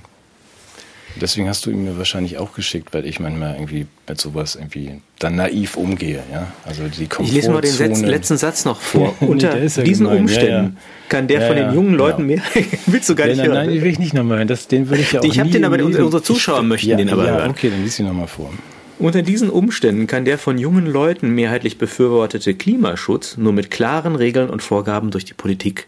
[1.21, 4.99] Deswegen hast du ihn mir wahrscheinlich auch geschickt, weil ich manchmal irgendwie mit sowas irgendwie
[5.19, 6.51] dann naiv umgehe, ja.
[6.65, 9.15] Also die Ich lese mal den letzten, letzten Satz noch vor.
[9.21, 10.15] Unter ja diesen gemein.
[10.15, 10.81] Ja, Umständen ja.
[11.09, 12.41] kann der Ja, von ja, den jungen Leuten mehr.
[12.87, 13.65] Willst du gar Ja, nicht nein, hören?
[13.67, 14.47] nein, den will ich nicht nochmal hören.
[14.47, 16.97] Das, den würde ich ja auch Ich hab nie den aber- unsere Zuschauer möchten ja,
[16.97, 17.51] den aber ja, hören.
[17.51, 18.51] Okay, dann lies ihn nochmal vor.
[18.99, 24.49] Unter diesen Umständen kann der von jungen Leuten mehrheitlich befürwortete Klimaschutz nur mit klaren Regeln
[24.49, 25.87] und Vorgaben durch die Politik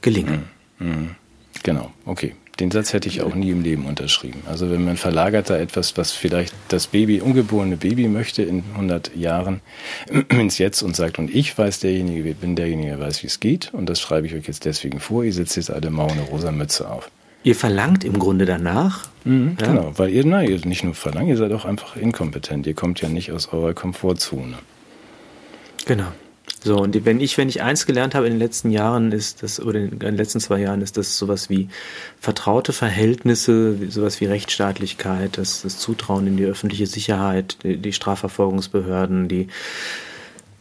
[0.00, 0.44] gelingen.
[1.62, 2.34] Genau, okay.
[2.58, 4.40] Den Satz hätte ich auch nie im Leben unterschrieben.
[4.46, 9.14] Also wenn man verlagert da etwas, was vielleicht das Baby, ungeborene Baby möchte in 100
[9.14, 9.60] Jahren
[10.30, 13.74] ins Jetzt und sagt, und ich weiß derjenige, bin derjenige, der weiß, wie es geht
[13.74, 16.50] und das schreibe ich euch jetzt deswegen vor, ihr setzt jetzt alle mau eine rosa
[16.50, 17.10] Mütze auf.
[17.46, 19.30] Ihr verlangt im Grunde danach, ja,
[19.66, 22.66] Genau, weil ihr, nein, ihr nicht nur verlangt, ihr seid auch einfach inkompetent.
[22.66, 24.56] Ihr kommt ja nicht aus eurer Komfortzone.
[25.84, 26.08] Genau.
[26.64, 29.60] So, und wenn ich, wenn ich eins gelernt habe in den letzten Jahren, ist das,
[29.60, 31.68] oder in den letzten zwei Jahren, ist das sowas wie
[32.18, 39.28] vertraute Verhältnisse, sowas wie Rechtsstaatlichkeit, das, das Zutrauen in die öffentliche Sicherheit, die, die Strafverfolgungsbehörden,
[39.28, 39.46] die,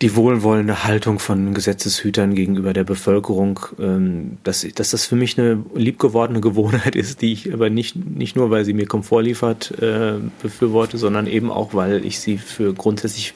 [0.02, 5.64] die wohlwollende Haltung von Gesetzeshütern gegenüber der Bevölkerung, ähm, dass, dass das für mich eine
[5.74, 10.16] liebgewordene Gewohnheit ist, die ich aber nicht, nicht nur, weil sie mir Komfort liefert, äh,
[10.42, 13.34] befürworte, sondern eben auch, weil ich sie für grundsätzlich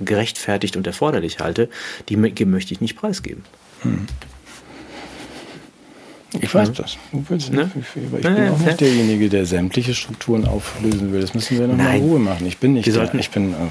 [0.00, 1.68] gerechtfertigt und erforderlich halte,
[2.08, 3.44] die mö- möchte ich nicht preisgeben.
[6.40, 6.96] Ich weiß das.
[7.12, 7.20] Ne?
[7.20, 11.20] nicht, ich, aber ich Ja, bin ja, auch nicht derjenige, der sämtliche Strukturen auflösen will.
[11.20, 12.02] Das müssen wir noch mal Nein.
[12.02, 12.46] in Ruhe machen.
[12.46, 13.68] Ich bin nicht Wir der, sollten- ich bin, äh, ja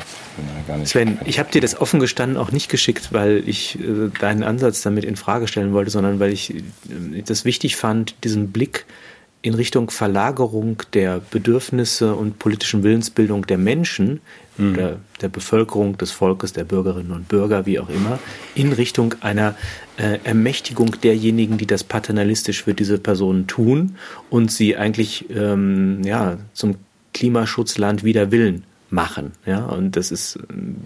[0.68, 0.90] gar nicht.
[0.90, 4.82] Sven, ich habe dir das offen gestanden auch nicht geschickt, weil ich äh, deinen Ansatz
[4.82, 6.62] damit in Frage stellen wollte, sondern weil ich äh,
[7.26, 8.86] das wichtig fand, diesen Blick
[9.44, 14.22] in Richtung Verlagerung der Bedürfnisse und politischen Willensbildung der Menschen,
[14.58, 18.20] der, der Bevölkerung, des Volkes, der Bürgerinnen und Bürger, wie auch immer,
[18.56, 19.56] in Richtung einer
[19.98, 23.98] äh, Ermächtigung derjenigen, die das paternalistisch für diese Personen tun
[24.30, 26.76] und sie eigentlich ähm, ja, zum
[27.14, 29.34] Klimaschutzland wider Willen machen.
[29.46, 30.78] Ja, und das ist, ähm,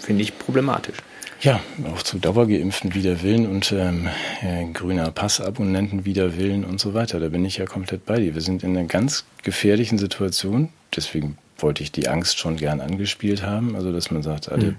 [0.00, 0.98] finde ich, problematisch.
[1.40, 1.60] Ja,
[1.92, 4.08] auch zu Dauergeimpften wider Willen und ähm,
[4.42, 7.20] äh, grüner Passabonnenten wider Willen und so weiter.
[7.20, 8.34] Da bin ich ja komplett bei dir.
[8.34, 10.70] Wir sind in einer ganz gefährlichen Situation.
[10.96, 13.76] Deswegen wollte ich die Angst schon gern angespielt haben.
[13.76, 14.74] Also, dass man sagt, alle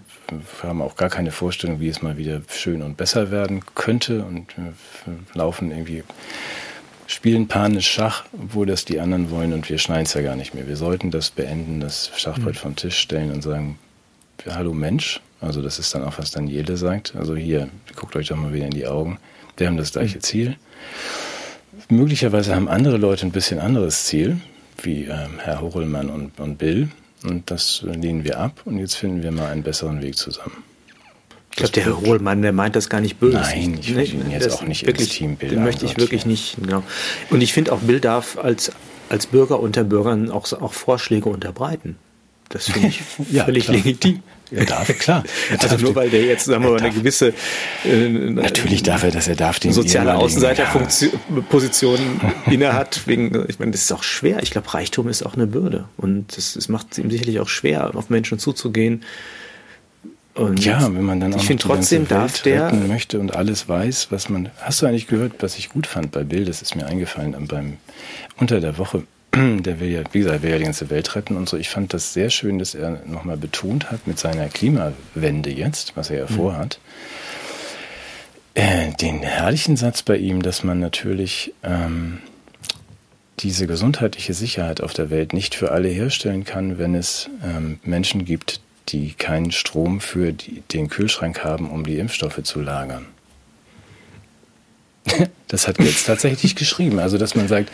[0.62, 4.52] haben auch gar keine Vorstellung, wie es mal wieder schön und besser werden könnte und
[4.58, 6.04] äh, laufen irgendwie,
[7.08, 10.54] spielen panisch Schach, obwohl das die anderen wollen und wir schneiden es ja gar nicht
[10.54, 10.68] mehr.
[10.68, 13.80] Wir sollten das beenden, das Schachbrett vom Tisch stellen und sagen,
[14.46, 17.16] hallo Mensch, Also das ist dann auch, was Daniele sagt.
[17.16, 19.20] Also hier, guckt euch doch mal wieder in die Augen.
[19.58, 20.58] Wir haben das gleiche Ziel.
[21.90, 24.40] Möglicherweise haben andere Leute ein bisschen anderes Ziel,
[24.82, 26.90] wie ähm, Herr Horelmann und, und Bill.
[27.24, 30.64] Und das lehnen wir ab und jetzt finden wir mal einen besseren Weg zusammen.
[31.52, 33.38] Ich glaube, der Herr Hohlmann, der meint das gar nicht böse.
[33.38, 36.26] Nein, ich will ihn jetzt auch nicht wirklich, ins Team Bill Den möchte ich wirklich
[36.26, 36.84] nicht, genau.
[37.30, 38.72] Und ich finde auch, Bill darf als,
[39.10, 41.98] als Bürger unter Bürgern auch, auch Vorschläge unterbreiten.
[42.50, 43.78] Das finde ich Ja, völlig klar.
[43.78, 44.24] legitim.
[44.52, 45.24] Er darf, klar.
[45.50, 47.34] Er Also darf nur die- weil der jetzt, sagen wir mal, eine gewisse
[47.86, 52.00] äh, Natürlich darf er das, er darf den soziale Außenseiterposition
[52.50, 53.02] inne hat.
[53.08, 54.42] Wegen, ich meine, das ist auch schwer.
[54.44, 55.86] Ich glaube, Reichtum ist auch eine Bürde.
[55.98, 59.04] Und es macht es ihm sicherlich auch schwer, auf Menschen zuzugehen.
[60.36, 64.08] Und Ja, wenn man dann auch ich finde trotzdem darf der möchte und alles weiß,
[64.10, 64.50] was man.
[64.62, 66.46] Hast du eigentlich gehört, was ich gut fand bei Bill?
[66.46, 67.78] Das ist mir eingefallen beim
[68.38, 69.04] unter der Woche.
[69.36, 71.58] Der will ja, wie gesagt, will ja die ganze Welt retten und so.
[71.58, 76.10] Ich fand das sehr schön, dass er nochmal betont hat mit seiner Klimawende jetzt, was
[76.10, 76.80] er ja vorhat.
[78.56, 82.20] Äh, den herrlichen Satz bei ihm, dass man natürlich ähm,
[83.40, 88.26] diese gesundheitliche Sicherheit auf der Welt nicht für alle herstellen kann, wenn es ähm, Menschen
[88.26, 93.06] gibt, die keinen Strom für die, den Kühlschrank haben, um die Impfstoffe zu lagern.
[95.50, 97.00] Das hat jetzt tatsächlich geschrieben.
[97.00, 97.72] Also, dass man sagt,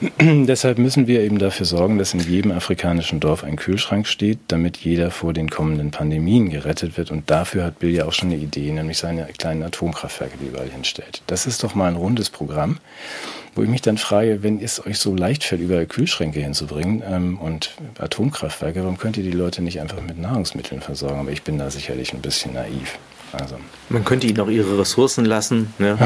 [0.20, 4.76] deshalb müssen wir eben dafür sorgen, dass in jedem afrikanischen Dorf ein Kühlschrank steht, damit
[4.76, 7.10] jeder vor den kommenden Pandemien gerettet wird.
[7.10, 10.68] Und dafür hat Bill ja auch schon eine Idee, nämlich seine kleinen Atomkraftwerke, die überall
[10.68, 11.22] hinstellt.
[11.26, 12.78] Das ist doch mal ein rundes Programm,
[13.54, 17.38] wo ich mich dann frage, wenn es euch so leicht fällt, überall Kühlschränke hinzubringen ähm,
[17.38, 21.20] und Atomkraftwerke, warum könnt ihr die Leute nicht einfach mit Nahrungsmitteln versorgen?
[21.20, 22.98] Aber ich bin da sicherlich ein bisschen naiv.
[23.40, 23.56] Also,
[23.88, 25.72] Man könnte ihnen auch ihre Ressourcen lassen.
[25.78, 25.96] Ne?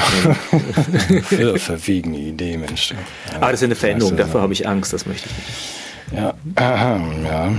[1.22, 2.94] ver- verwegene Idee, Mensch.
[3.36, 6.20] Aber das ist eine Veränderung, dafür habe ich Angst, das möchte ich nicht.
[6.20, 7.52] Ja, aha, ja.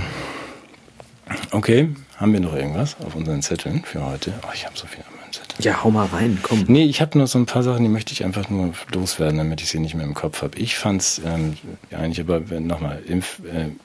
[1.52, 4.32] Okay, haben wir noch irgendwas auf unseren Zetteln für heute?
[4.46, 5.64] Oh, ich habe so viel auf meinem Zettel.
[5.64, 6.64] Ja, hau mal rein, komm.
[6.68, 9.62] Nee, ich habe nur so ein paar Sachen, die möchte ich einfach nur loswerden, damit
[9.62, 10.58] ich sie nicht mehr im Kopf habe.
[10.58, 11.56] Ich fand's ähm,
[11.90, 13.40] eigentlich aber nochmal Impf,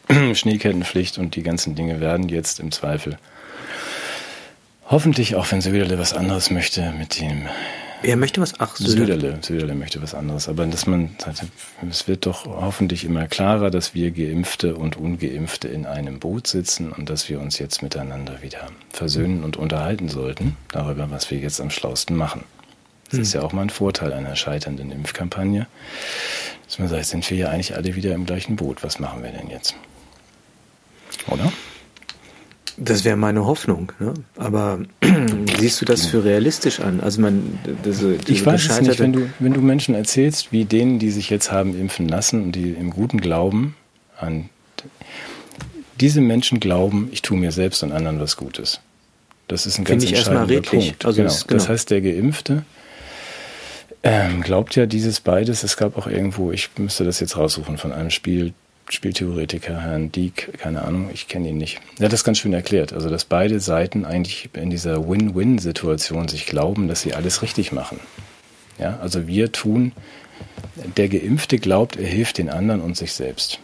[0.10, 3.18] äh, Schneekettenpflicht und die ganzen Dinge werden jetzt im Zweifel
[4.90, 7.48] hoffentlich auch, wenn Söderle was anderes möchte mit dem
[8.04, 8.60] Wer möchte was?
[8.60, 8.92] Ach, Söder.
[8.92, 10.48] Söderle, Söderle möchte was anderes.
[10.48, 11.16] Aber dass man,
[11.90, 16.92] es wird doch hoffentlich immer klarer, dass wir Geimpfte und Ungeimpfte in einem Boot sitzen
[16.92, 21.60] und dass wir uns jetzt miteinander wieder versöhnen und unterhalten sollten darüber, was wir jetzt
[21.60, 22.44] am schlausten machen.
[23.10, 25.66] Das ist ja auch mal ein Vorteil einer scheiternden Impfkampagne,
[26.66, 28.84] dass man sagt, sind wir ja eigentlich alle wieder im gleichen Boot.
[28.84, 29.76] Was machen wir denn jetzt?
[31.28, 31.52] Oder?
[32.78, 33.92] Das wäre meine Hoffnung.
[34.00, 34.14] Ne?
[34.36, 34.80] Aber
[35.60, 37.00] siehst du das für realistisch an?
[37.00, 40.66] Also man, diese, diese Ich weiß es nicht, wenn du, wenn du Menschen erzählst, wie
[40.66, 43.76] denen, die sich jetzt haben impfen lassen und die im guten Glauben
[44.20, 44.50] an
[46.00, 48.80] diese Menschen glauben, ich tue mir selbst und anderen was Gutes.
[49.48, 50.90] Das ist ein ganz Finde ich entscheidender redlich.
[50.90, 51.06] Punkt.
[51.06, 51.30] Also genau.
[51.30, 51.58] das- genau.
[51.58, 52.64] Das heißt, der Geimpfte
[54.04, 55.64] ähm, glaubt ja dieses beides.
[55.64, 58.54] Es gab auch irgendwo, ich müsste das jetzt raussuchen, von einem Spiel,
[58.90, 61.80] Spieltheoretiker, Herrn Dieck, keine Ahnung, ich kenne ihn nicht.
[62.00, 62.94] Der hat das ganz schön erklärt.
[62.94, 68.00] Also, dass beide Seiten eigentlich in dieser Win-Win-Situation sich glauben, dass sie alles richtig machen.
[68.80, 69.92] Ja, also wir tun,
[70.96, 73.60] der Geimpfte glaubt, er hilft den anderen und sich selbst.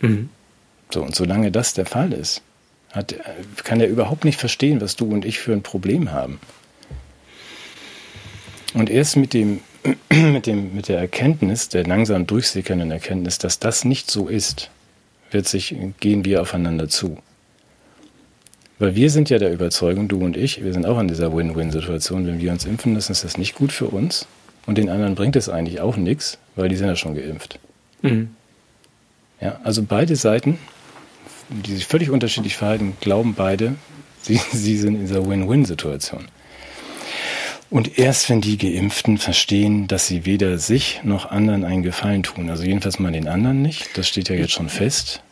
[0.00, 0.28] Mhm.
[0.90, 2.42] So, und solange das der Fall ist,
[2.92, 3.14] hat,
[3.64, 6.40] kann er überhaupt nicht verstehen, was du und ich für ein Problem haben.
[8.74, 9.60] Und erst mit dem,
[10.10, 14.70] mit dem, mit der Erkenntnis, der langsam durchsickernden Erkenntnis, dass das nicht so ist,
[15.30, 17.18] wird sich, gehen wir aufeinander zu.
[18.78, 22.26] Weil wir sind ja der Überzeugung, du und ich, wir sind auch in dieser Win-Win-Situation.
[22.26, 24.26] Wenn wir uns impfen lassen, ist das nicht gut für uns.
[24.66, 27.58] Und den anderen bringt es eigentlich auch nichts, weil die sind ja schon geimpft.
[28.02, 28.30] Mhm.
[29.40, 30.58] Ja, also beide Seiten,
[31.48, 33.74] die sich völlig unterschiedlich verhalten, glauben beide,
[34.22, 36.26] sie, sie sind in dieser Win-Win-Situation.
[37.70, 42.48] Und erst wenn die Geimpften verstehen, dass sie weder sich noch anderen einen Gefallen tun,
[42.48, 45.22] also jedenfalls mal den anderen nicht, das steht ja jetzt schon fest,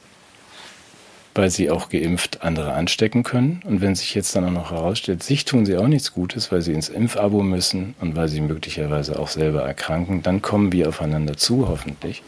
[1.34, 3.62] weil sie auch geimpft andere anstecken können.
[3.64, 6.60] Und wenn sich jetzt dann auch noch herausstellt, sich tun sie auch nichts Gutes, weil
[6.60, 11.38] sie ins Impfabo müssen und weil sie möglicherweise auch selber erkranken, dann kommen wir aufeinander
[11.38, 12.22] zu, hoffentlich.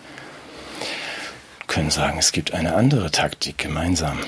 [1.66, 4.18] Können sagen, es gibt eine andere Taktik gemeinsam.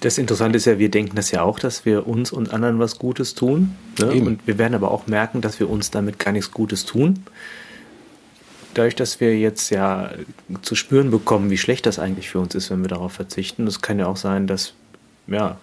[0.00, 2.98] Das Interessante ist ja, wir denken das ja auch, dass wir uns und anderen was
[2.98, 3.74] Gutes tun.
[3.98, 4.12] Ne?
[4.12, 7.24] Und wir werden aber auch merken, dass wir uns damit gar nichts Gutes tun.
[8.74, 10.10] Dadurch, dass wir jetzt ja
[10.62, 13.66] zu spüren bekommen, wie schlecht das eigentlich für uns ist, wenn wir darauf verzichten.
[13.66, 14.74] Das kann ja auch sein, dass,
[15.26, 15.58] ja,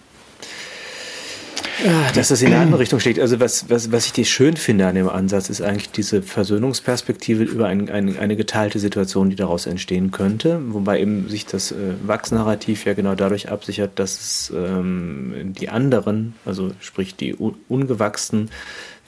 [2.14, 3.18] Dass das in eine andere Richtung schlägt.
[3.18, 7.44] Also was, was, was ich dir schön finde an dem Ansatz, ist eigentlich diese Versöhnungsperspektive
[7.44, 10.60] über ein, ein, eine geteilte Situation, die daraus entstehen könnte.
[10.68, 16.34] Wobei eben sich das äh, Wachsnarrativ ja genau dadurch absichert, dass es ähm, die anderen,
[16.44, 18.50] also sprich die Ungewachsenen,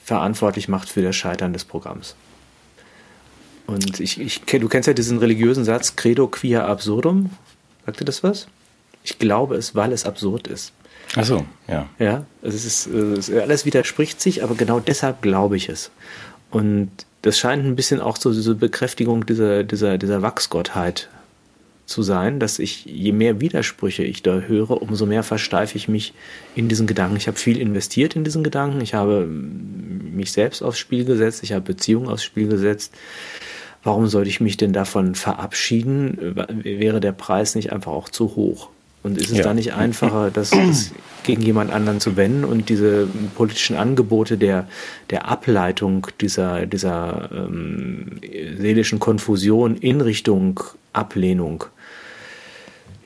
[0.03, 2.15] verantwortlich macht für das Scheitern des Programms.
[3.67, 7.29] Und ich, ich, du kennst ja diesen religiösen Satz, Credo quia absurdum.
[7.85, 8.47] Sagt dir das was?
[9.09, 10.71] Ich glaube es, weil es absurd ist.
[11.15, 11.89] Ach so, ja.
[11.97, 15.89] Ja, es ist, es alles widerspricht sich, aber genau deshalb glaube ich es.
[16.51, 16.91] Und
[17.23, 21.09] das scheint ein bisschen auch so diese Bekräftigung dieser, dieser, dieser Wachsgottheit
[21.87, 26.13] zu sein, dass ich, je mehr Widersprüche ich da höre, umso mehr versteife ich mich
[26.55, 27.17] in diesen Gedanken.
[27.17, 31.53] Ich habe viel investiert in diesen Gedanken, ich habe mich selbst aufs Spiel gesetzt, ich
[31.53, 32.93] habe Beziehungen aufs Spiel gesetzt.
[33.81, 36.35] Warum sollte ich mich denn davon verabschieden?
[36.63, 38.69] Wäre der Preis nicht einfach auch zu hoch?
[39.01, 39.43] Und ist es ja.
[39.43, 40.91] da nicht einfacher, das, das,
[41.23, 44.67] gegen jemand anderen zu wenden und diese politischen Angebote der,
[45.09, 48.19] der Ableitung dieser, dieser ähm,
[48.57, 50.59] seelischen Konfusion in Richtung
[50.91, 51.65] Ablehnung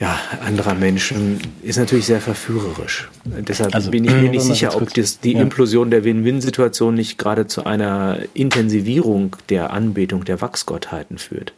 [0.04, 3.10] ja, anderer Menschen ist natürlich sehr verführerisch.
[3.24, 5.42] Deshalb also, bin ich mir nicht sicher, ob das, die ja.
[5.42, 11.54] Implosion der Win-Win-Situation nicht gerade zu einer Intensivierung der Anbetung der Wachsgottheiten führt.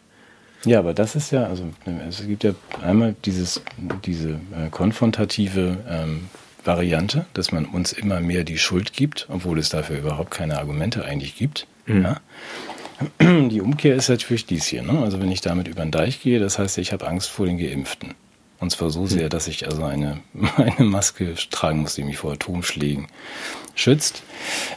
[0.66, 1.64] Ja, aber das ist ja, also
[2.10, 3.62] es gibt ja einmal dieses,
[4.06, 6.30] diese äh, konfrontative ähm,
[6.64, 11.06] Variante, dass man uns immer mehr die Schuld gibt, obwohl es dafür überhaupt keine Argumente
[11.06, 11.68] eigentlich gibt.
[11.86, 12.04] Mhm.
[12.04, 12.22] Ja?
[13.50, 14.82] Die Umkehr ist natürlich dies hier.
[14.82, 15.00] Ne?
[15.00, 17.58] Also wenn ich damit über den Deich gehe, das heißt, ich habe Angst vor den
[17.58, 18.16] Geimpften.
[18.60, 20.20] Und zwar so sehr, dass ich also eine,
[20.58, 23.08] eine Maske tragen muss, die mich vor Atomschlägen
[23.76, 24.24] schützt.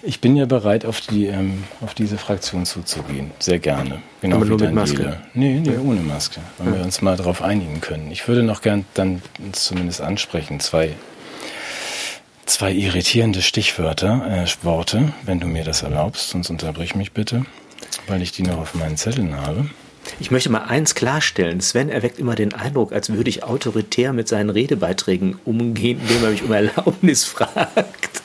[0.03, 3.31] Ich bin ja bereit, auf, die, ähm, auf diese Fraktion zuzugehen.
[3.39, 4.03] Sehr gerne.
[4.21, 5.21] Genau Aber nur mit Maske?
[5.35, 6.41] Nee, nee, ohne Maske.
[6.59, 6.79] Wenn ja.
[6.79, 8.11] wir uns mal darauf einigen können.
[8.11, 9.23] Ich würde noch gern dann
[9.53, 10.97] zumindest ansprechen, zwei,
[12.47, 17.45] zwei irritierende Stichwörter, äh, Worte, wenn du mir das erlaubst, sonst unterbrich mich bitte,
[18.09, 19.71] weil ich die noch auf meinen Zetteln habe.
[20.21, 21.61] Ich möchte mal eins klarstellen.
[21.61, 26.31] Sven erweckt immer den Eindruck, als würde ich autoritär mit seinen Redebeiträgen umgehen, indem er
[26.31, 28.23] mich um Erlaubnis fragt.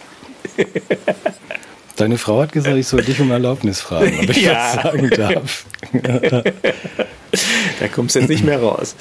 [1.96, 4.76] Deine Frau hat gesagt, ich soll dich um Erlaubnis fragen, ob ich ja.
[4.76, 5.66] was sagen darf.
[7.80, 8.96] da kommst du jetzt nicht mehr raus.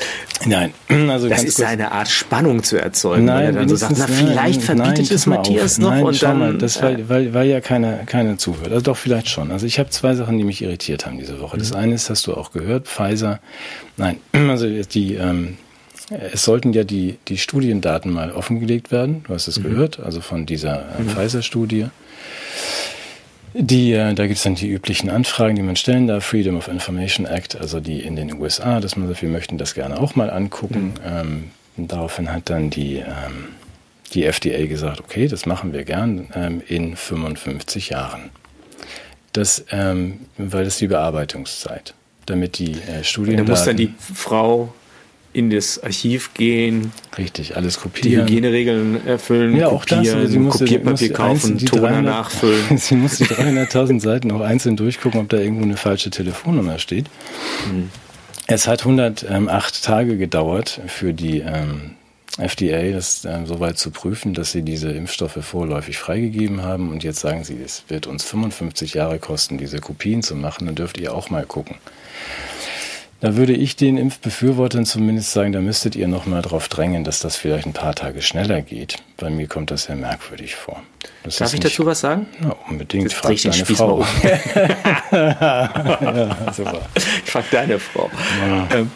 [0.46, 0.72] Nein,
[1.08, 4.62] also das ist eine Art Spannung zu erzeugen, nein, er dann so sagt, na, vielleicht
[4.62, 6.38] verbietet nein, es Matthias noch nein, und dann.
[6.38, 8.72] Mal, das weil, weil, weil ja keiner keine zuhört.
[8.72, 9.50] Also doch vielleicht schon.
[9.50, 11.58] Also ich habe zwei Sachen, die mich irritiert haben diese Woche.
[11.58, 11.78] Das mhm.
[11.78, 13.40] eine ist, hast du auch gehört, Pfizer.
[13.96, 15.56] Nein, also die ähm,
[16.32, 19.24] es sollten ja die, die Studiendaten mal offengelegt werden.
[19.26, 19.64] Du hast es mhm.
[19.64, 21.08] gehört, also von dieser äh, mhm.
[21.10, 21.86] Pfizer-Studie.
[23.54, 26.68] Die, äh, da gibt es dann die üblichen Anfragen, die man stellen darf, Freedom of
[26.68, 30.14] Information Act, also die in den USA, dass man sagt, wir möchten das gerne auch
[30.14, 30.94] mal angucken.
[31.04, 31.50] Mhm.
[31.76, 33.48] Ähm, daraufhin hat dann die, ähm,
[34.14, 38.30] die FDA gesagt, okay, das machen wir gern ähm, in 55 Jahren.
[39.32, 41.94] Das, ähm, weil das die Bearbeitungszeit,
[42.26, 43.38] damit die äh, Studien.
[43.38, 44.72] Da muss dann die Frau
[45.32, 46.92] in das Archiv gehen.
[47.16, 48.26] Richtig, alles kopieren.
[48.26, 52.76] Die Hygieneregeln erfüllen, ja, auch kopieren, das, also sie muss, Kopierpapier kaufen, Toner nachfüllen.
[52.76, 57.06] sie muss die 300.000 Seiten auch einzeln durchgucken, ob da irgendwo eine falsche Telefonnummer steht.
[57.72, 57.90] Mhm.
[58.46, 61.92] Es hat 108 Tage gedauert für die ähm,
[62.38, 66.90] FDA, das äh, soweit zu prüfen, dass sie diese Impfstoffe vorläufig freigegeben haben.
[66.90, 70.66] Und jetzt sagen sie, es wird uns 55 Jahre kosten, diese Kopien zu machen.
[70.66, 71.76] Dann dürft ihr auch mal gucken.
[73.22, 77.20] Da würde ich den Impfbefürwortern zumindest sagen, da müsstet ihr noch mal drauf drängen, dass
[77.20, 78.96] das vielleicht ein paar Tage schneller geht.
[79.16, 80.82] Bei mir kommt das sehr merkwürdig vor.
[81.22, 82.26] Das Darf ich nicht, dazu was sagen?
[82.42, 83.12] Ja, unbedingt.
[83.12, 83.98] Frag deine Frau.
[83.98, 84.06] Um.
[85.12, 86.80] ja, super.
[86.96, 88.10] Ich frag deine Frau.
[88.44, 88.68] Ja.
[88.74, 88.90] Ähm,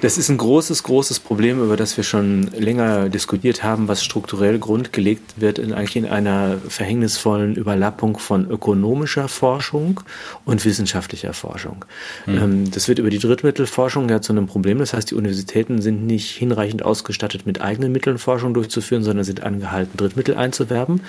[0.00, 4.58] das ist ein großes, großes Problem, über das wir schon länger diskutiert haben, was strukturell
[4.58, 10.00] grundgelegt wird in eigentlich in einer verhängnisvollen Überlappung von ökonomischer Forschung
[10.44, 11.84] und wissenschaftlicher Forschung.
[12.26, 12.70] Mhm.
[12.70, 14.78] Das wird über die Drittmittelforschung ja zu einem Problem.
[14.78, 19.42] Das heißt, die Universitäten sind nicht hinreichend ausgestattet, mit eigenen Mitteln Forschung durchzuführen, sondern sind
[19.42, 21.02] angehalten, Drittmittel einzuwerben,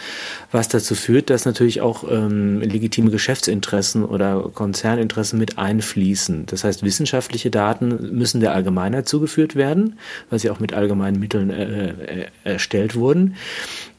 [0.51, 6.45] was dazu führt, dass natürlich auch ähm, legitime Geschäftsinteressen oder Konzerninteressen mit einfließen.
[6.47, 9.97] Das heißt, wissenschaftliche Daten müssen der Allgemeinheit Allgemeinheit zugeführt werden,
[10.29, 13.35] weil sie auch mit allgemeinen Mitteln äh, äh, erstellt wurden.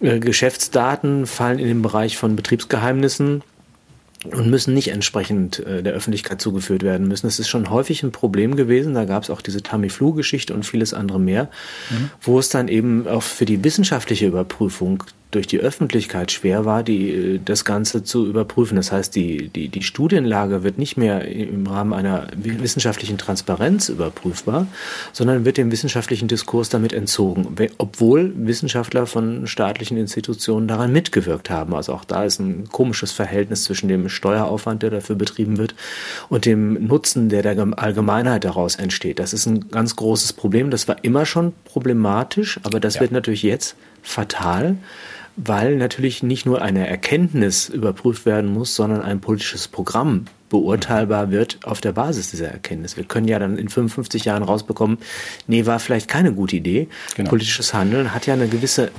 [0.00, 3.42] Äh, Geschäftsdaten fallen in den Bereich von Betriebsgeheimnissen
[4.24, 7.26] und müssen nicht entsprechend äh, der Öffentlichkeit zugeführt werden müssen.
[7.26, 8.94] Das ist schon häufig ein Problem gewesen.
[8.94, 11.48] Da gab es auch diese Tamiflu-Geschichte und vieles andere mehr,
[11.90, 12.10] mhm.
[12.20, 17.10] wo es dann eben auch für die wissenschaftliche Überprüfung durch die Öffentlichkeit schwer war, die,
[17.10, 18.76] äh, das Ganze zu überprüfen.
[18.76, 24.68] Das heißt, die, die, die Studienlage wird nicht mehr im Rahmen einer wissenschaftlichen Transparenz überprüfbar,
[25.12, 31.74] sondern wird dem wissenschaftlichen Diskurs damit entzogen, obwohl Wissenschaftler von staatlichen Institutionen daran mitgewirkt haben.
[31.74, 35.74] Also auch da ist ein komisches Verhältnis zwischen dem Steueraufwand, der dafür betrieben wird,
[36.28, 39.18] und dem Nutzen, der der Allgemeinheit daraus entsteht.
[39.18, 40.70] Das ist ein ganz großes Problem.
[40.70, 43.00] Das war immer schon problematisch, aber das ja.
[43.00, 44.76] wird natürlich jetzt fatal,
[45.36, 51.60] weil natürlich nicht nur eine Erkenntnis überprüft werden muss, sondern ein politisches Programm beurteilbar wird
[51.64, 52.98] auf der Basis dieser Erkenntnis.
[52.98, 54.98] Wir können ja dann in 55 Jahren rausbekommen,
[55.46, 56.88] nee, war vielleicht keine gute Idee.
[57.16, 57.30] Genau.
[57.30, 58.90] Politisches Handeln hat ja eine gewisse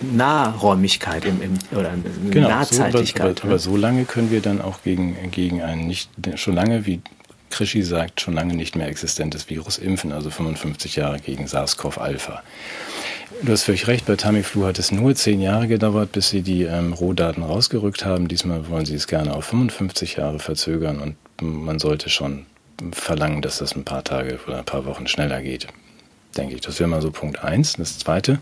[0.00, 1.92] Nahräumigkeit im, im, oder
[2.30, 3.38] genau, Nahzeitlichkeit.
[3.38, 6.86] So, aber, aber, so lange können wir dann auch gegen, gegen ein nicht, schon lange,
[6.86, 7.00] wie
[7.50, 12.42] Krischi sagt, schon lange nicht mehr existentes Virus impfen, also 55 Jahre gegen SARS-CoV-Alpha.
[13.42, 16.62] Du hast völlig recht, bei Tamiflu hat es nur zehn Jahre gedauert, bis sie die
[16.62, 18.28] ähm, Rohdaten rausgerückt haben.
[18.28, 22.46] Diesmal wollen sie es gerne auf 55 Jahre verzögern und man sollte schon
[22.92, 25.66] verlangen, dass das ein paar Tage oder ein paar Wochen schneller geht,
[26.36, 26.62] denke ich.
[26.62, 27.74] Das wäre mal so Punkt eins.
[27.74, 28.38] Das zweite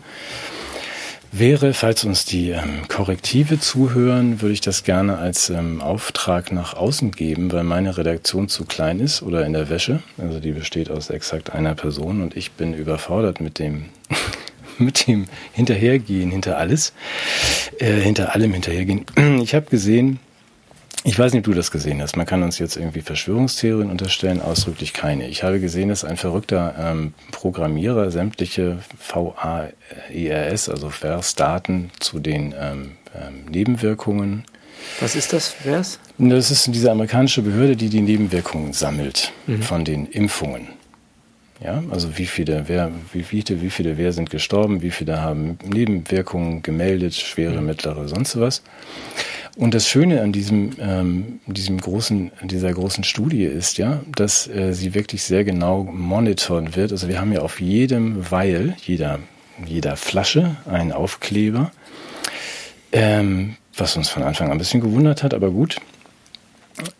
[1.33, 6.73] wäre, falls uns die ähm, Korrektive zuhören, würde ich das gerne als ähm, Auftrag nach
[6.73, 10.01] außen geben, weil meine Redaktion zu klein ist oder in der Wäsche.
[10.17, 13.85] Also die besteht aus exakt einer Person und ich bin überfordert mit dem
[14.79, 16.93] mit dem Hinterhergehen hinter alles,
[17.79, 19.05] äh, hinter allem hinterhergehen.
[19.41, 20.19] Ich habe gesehen,
[21.07, 22.17] ich weiß nicht, ob du das gesehen hast.
[22.17, 25.27] Man kann uns jetzt irgendwie Verschwörungstheorien unterstellen, ausdrücklich keine.
[25.27, 32.93] Ich habe gesehen, dass ein verrückter ähm, Programmierer sämtliche VAERS, also VERS-Daten zu den ähm,
[33.13, 34.45] ähm, Nebenwirkungen.
[34.99, 35.99] Was ist das, VERS?
[36.17, 39.61] Das ist diese amerikanische Behörde, die die Nebenwirkungen sammelt mhm.
[39.61, 40.69] von den Impfungen.
[41.63, 45.57] Ja, also wie viele, wer, wie viele, wie viele, wer sind gestorben, wie viele haben
[45.63, 47.67] Nebenwirkungen gemeldet, schwere, mhm.
[47.67, 48.61] mittlere, sonst was.
[49.55, 54.73] Und das Schöne an diesem, ähm, diesem großen, dieser großen Studie ist ja, dass äh,
[54.73, 56.91] sie wirklich sehr genau monitoren wird.
[56.91, 59.19] Also wir haben ja auf jedem Weil, jeder,
[59.65, 61.71] jeder Flasche einen Aufkleber,
[62.91, 65.77] ähm, was uns von Anfang an ein bisschen gewundert hat, aber gut.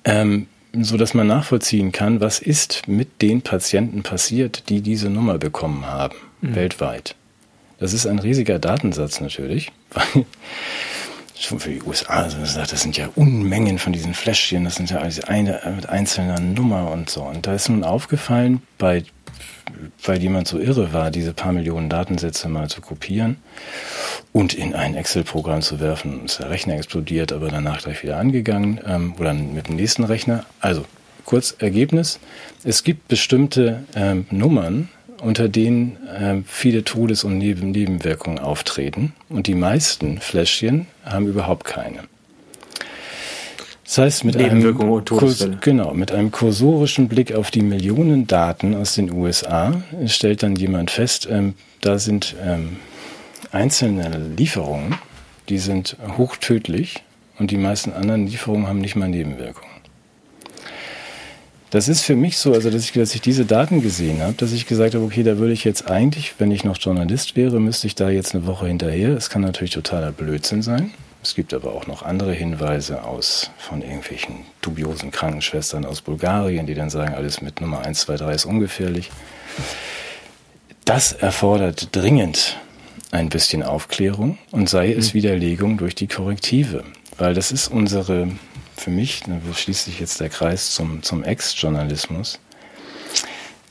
[0.05, 0.47] Ähm,
[0.83, 5.85] so dass man nachvollziehen kann, was ist mit den Patienten passiert, die diese Nummer bekommen
[5.85, 6.55] haben, mhm.
[6.55, 7.15] weltweit.
[7.79, 10.25] Das ist ein riesiger Datensatz natürlich, weil
[11.37, 14.99] schon für die USA, also das sind ja Unmengen von diesen Fläschchen, das sind ja
[14.99, 17.23] eine mit einzelner Nummer und so.
[17.23, 19.03] Und da ist nun aufgefallen, bei,
[20.03, 23.37] weil jemand so irre war, diese paar Millionen Datensätze mal zu kopieren
[24.33, 26.25] und in ein Excel-Programm zu werfen.
[26.25, 30.45] Ist der Rechner explodiert, aber danach gleich wieder angegangen ähm, oder mit dem nächsten Rechner.
[30.59, 30.85] Also
[31.25, 32.19] kurz Ergebnis:
[32.63, 34.89] Es gibt bestimmte ähm, Nummern,
[35.21, 39.13] unter denen äh, viele Todes- und Neben Nebenwirkungen auftreten.
[39.29, 41.99] Und die meisten Fläschchen haben überhaupt keine.
[43.85, 44.75] Das heißt, mit einem,
[45.05, 50.55] Kurs, genau, mit einem kursorischen Blick auf die Millionen Daten aus den USA stellt dann
[50.55, 52.77] jemand fest, ähm, da sind ähm,
[53.51, 54.95] einzelne Lieferungen,
[55.49, 57.03] die sind hochtödlich
[57.37, 59.69] und die meisten anderen Lieferungen haben nicht mal Nebenwirkungen.
[61.69, 64.51] Das ist für mich so, also dass ich, dass ich diese Daten gesehen habe, dass
[64.51, 67.85] ich gesagt habe, okay, da würde ich jetzt eigentlich, wenn ich noch Journalist wäre, müsste
[67.85, 69.09] ich da jetzt eine Woche hinterher.
[69.09, 70.91] Es kann natürlich totaler Blödsinn sein.
[71.25, 76.75] Es gibt aber auch noch andere Hinweise aus von irgendwelchen dubiosen Krankenschwestern aus Bulgarien, die
[76.75, 79.09] dann sagen, alles mit Nummer 1, 2, 3 ist ungefährlich.
[80.85, 82.57] Das erfordert dringend
[83.09, 85.17] ein bisschen Aufklärung und sei es mhm.
[85.17, 86.83] Widerlegung durch die Korrektive.
[87.17, 88.27] Weil das ist unsere
[88.77, 92.37] für mich, da schließt sich jetzt der Kreis zum, zum Ex-Journalismus.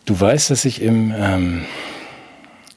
[0.06, 1.66] Du weißt, dass ich im, ähm,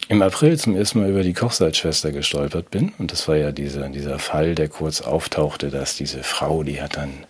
[0.10, 2.94] im April zum ersten Mal über die Kochsalzschwester gestolpert bin.
[2.98, 6.96] Und das war ja dieser, dieser Fall, der kurz auftauchte, dass diese Frau, die hat
[6.96, 7.26] dann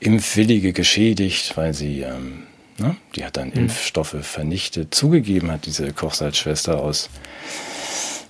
[0.00, 2.44] Impfwillige geschädigt, weil sie, ähm,
[2.78, 3.62] ne, die hat dann mhm.
[3.62, 7.10] Impfstoffe vernichtet, zugegeben hat, diese Kochsalzschwester aus,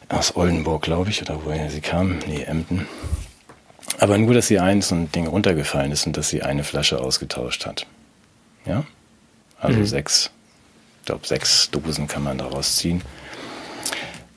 [0.08, 2.88] aus Oldenburg, glaube ich, oder woher sie kam, nee, Emden.
[4.00, 7.66] Aber nur, dass sie eins und Ding runtergefallen ist und dass sie eine Flasche ausgetauscht
[7.66, 7.86] hat.
[8.64, 8.84] Ja?
[9.60, 9.86] Also mhm.
[9.86, 10.30] sechs,
[11.00, 13.02] ich glaube, sechs Dosen kann man daraus ziehen.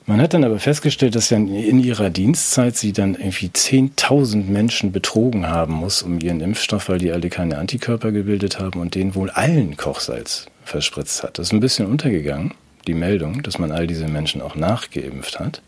[0.06, 4.90] Man hat dann aber festgestellt, dass ja in ihrer Dienstzeit sie dann irgendwie 10.000 Menschen
[4.90, 9.14] betrogen haben muss um ihren Impfstoff, weil die alle keine Antikörper gebildet haben und denen
[9.14, 11.38] wohl allen Kochsalz verspritzt hat.
[11.38, 12.54] Das ist ein bisschen untergegangen,
[12.86, 15.62] die Meldung, dass man all diese Menschen auch nachgeimpft hat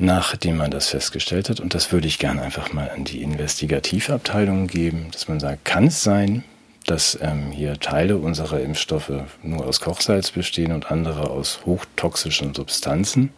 [0.00, 1.60] nachdem man das festgestellt hat.
[1.60, 5.88] Und das würde ich gerne einfach mal an die Investigativabteilung geben, dass man sagt, kann
[5.88, 6.42] es sein,
[6.86, 9.12] dass ähm, hier Teile unserer Impfstoffe
[9.42, 13.30] nur aus Kochsalz bestehen und andere aus hochtoxischen Substanzen?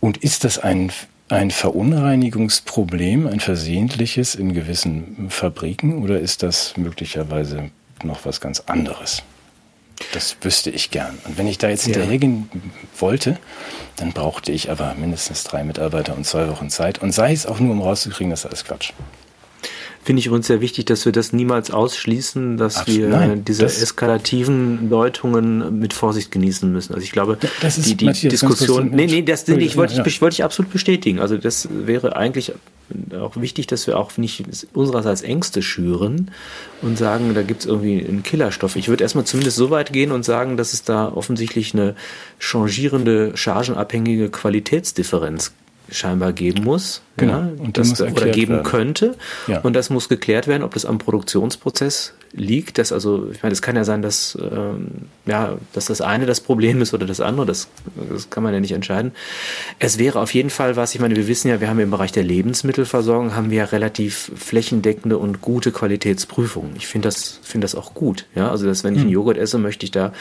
[0.00, 0.92] Und ist das ein
[1.28, 7.70] ein Verunreinigungsproblem, ein versehentliches in gewissen Fabriken oder ist das möglicherweise
[8.04, 9.22] noch was ganz anderes?
[10.12, 11.18] Das wüsste ich gern.
[11.26, 12.48] Und wenn ich da jetzt hinterhergehen
[12.98, 13.38] wollte,
[13.96, 16.98] dann brauchte ich aber mindestens drei Mitarbeiter und zwei Wochen Zeit.
[16.98, 18.92] Und sei es auch nur, um rauszukriegen, das ist alles Quatsch.
[20.06, 23.64] Finde ich übrigens sehr wichtig, dass wir das niemals ausschließen, dass Absolut, wir nein, diese
[23.64, 26.94] das- eskalativen Deutungen mit Vorsicht genießen müssen.
[26.94, 29.96] Also ich glaube, Das ist- die, die Matthias, Diskussion, nee, nee, das nee, ich wollte,
[29.96, 31.18] Ja, ich wollte ich absolut bestätigen.
[31.18, 32.52] Also das wäre eigentlich
[33.20, 34.44] auch wichtig, dass wir auch nicht
[34.74, 36.30] unsererseits Ängste schüren
[36.82, 38.76] und sagen, da gibt es irgendwie einen Killerstoff.
[38.76, 41.96] Ich würde erstmal zumindest so weit gehen und sagen, dass es da offensichtlich eine
[42.38, 45.52] changierende, chargenabhängige Qualitätsdifferenz
[45.90, 47.02] scheinbar geben muss.
[47.16, 47.32] Genau.
[47.40, 48.64] Ja, Und das, muss oder geben werden.
[48.66, 49.14] könnte.
[49.46, 49.60] Ja.
[49.60, 52.78] Und das muss geklärt werden, ob das am Produktionsprozess liegt.
[52.78, 54.88] Dass also, ich meine, es kann ja sein, dass, ähm,
[55.26, 57.46] ja, dass das eine das Problem ist oder das andere.
[57.46, 57.68] Das,
[58.10, 59.12] das kann man ja nicht entscheiden.
[59.78, 62.12] Es wäre auf jeden Fall was, ich meine, wir wissen ja, wir haben im Bereich
[62.12, 66.72] der Lebensmittelversorgung haben wir ja relativ flächendeckende und gute Qualitätsprüfungen.
[66.76, 68.26] Ich finde das, finde das auch gut.
[68.34, 70.12] Ja, also, dass wenn ich einen Joghurt esse, möchte ich da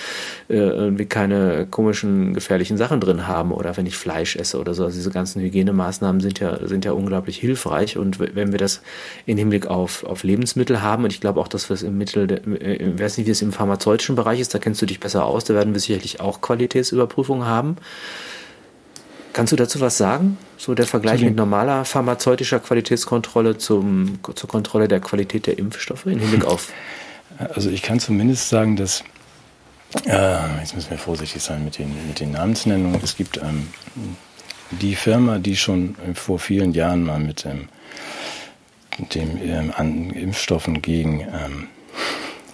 [0.49, 4.85] äh, irgendwie keine komischen, gefährlichen Sachen drin haben oder wenn ich Fleisch esse oder so.
[4.85, 8.81] Also diese ganzen Hygienemaßnahmen sind ja, sind ja unglaublich hilfreich und wenn wir das
[9.25, 12.41] in Hinblick auf, auf Lebensmittel haben und ich glaube auch, dass wir es im Mittel,
[12.61, 15.25] äh, ich weiß nicht, wie es im pharmazeutischen Bereich ist, da kennst du dich besser
[15.25, 17.77] aus, da werden wir sicherlich auch Qualitätsüberprüfungen haben.
[19.33, 20.37] Kannst du dazu was sagen?
[20.57, 26.19] So der Vergleich mit normaler pharmazeutischer Qualitätskontrolle zum, zur Kontrolle der Qualität der Impfstoffe in
[26.19, 26.69] Hinblick auf
[27.37, 29.03] Also ich kann zumindest sagen, dass
[30.05, 32.99] äh, jetzt müssen wir vorsichtig sein mit den, mit den Namensnennungen.
[33.03, 33.67] Es gibt ähm,
[34.71, 37.69] die Firma, die schon vor vielen Jahren mal mit dem,
[38.97, 41.67] mit dem ähm, an Impfstoffen gegen, ähm,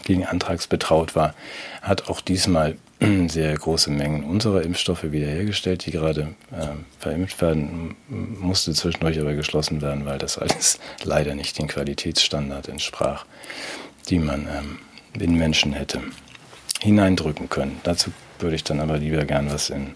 [0.04, 1.34] gegen Antrags betraut war,
[1.82, 2.78] hat auch diesmal
[3.28, 9.82] sehr große Mengen unserer Impfstoffe wiederhergestellt, die gerade ähm, verimpft werden, musste zwischendurch aber geschlossen
[9.82, 13.26] werden, weil das alles leider nicht den Qualitätsstandard entsprach,
[14.10, 14.80] die man ähm,
[15.20, 16.02] in Menschen hätte
[16.80, 17.80] hineindrücken können.
[17.84, 19.96] Dazu würde ich dann aber lieber gern was in,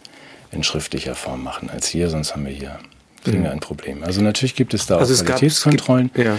[0.52, 2.80] in schriftlicher Form machen als hier, sonst haben wir hier
[3.26, 4.04] kriegen wir ein Problem.
[4.04, 6.08] Also natürlich gibt es da Also auch es gab- Qualitätskontrollen.
[6.08, 6.38] es gibt- ja.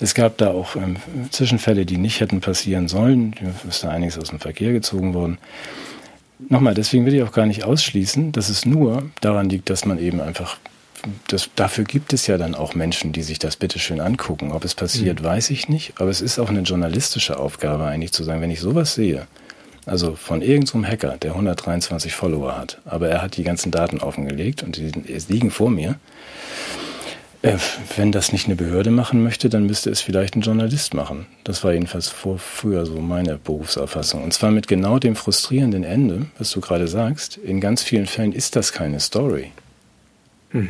[0.00, 0.96] Es gab da auch ähm,
[1.30, 3.34] Zwischenfälle, die nicht hätten passieren sollen.
[3.62, 5.38] Da ist da einiges aus dem Verkehr gezogen worden.
[6.48, 9.98] Nochmal, deswegen will ich auch gar nicht ausschließen, dass es nur daran liegt, dass man
[9.98, 10.56] eben einfach,
[11.26, 14.52] das, dafür gibt es ja dann auch Menschen, die sich das bitteschön angucken.
[14.52, 15.94] Ob es passiert, weiß ich nicht.
[15.98, 19.26] Aber es ist auch eine journalistische Aufgabe eigentlich zu sagen, wenn ich sowas sehe,
[19.88, 24.62] also von irgendeinem Hacker, der 123 Follower hat, aber er hat die ganzen Daten offengelegt
[24.62, 24.90] und die
[25.28, 25.96] liegen vor mir.
[27.40, 27.56] Äh,
[27.96, 31.26] wenn das nicht eine Behörde machen möchte, dann müsste es vielleicht ein Journalist machen.
[31.44, 34.24] Das war jedenfalls vor, früher so meine Berufsauffassung.
[34.24, 37.36] Und zwar mit genau dem frustrierenden Ende, was du gerade sagst.
[37.36, 39.52] In ganz vielen Fällen ist das keine Story.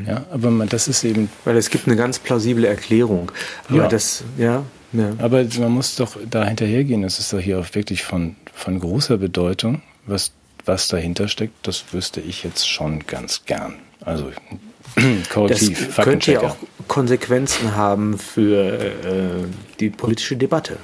[0.07, 3.31] Ja, aber man, das ist eben Weil es gibt eine ganz plausible Erklärung.
[3.69, 3.89] Aber Ja.
[3.89, 5.13] das, ja, ja.
[5.19, 7.05] Aber man muss doch da hinterhergehen.
[7.05, 10.33] Es ist doch hier auch wirklich von, von großer Bedeutung, was,
[10.65, 11.67] was dahinter steckt.
[11.67, 13.75] Das wüsste ich jetzt schon ganz gern.
[14.05, 14.31] Also
[14.95, 16.57] Das korrektiv, könnte ja auch
[16.89, 19.45] Konsequenzen haben für äh,
[19.79, 20.79] die politische Debatte.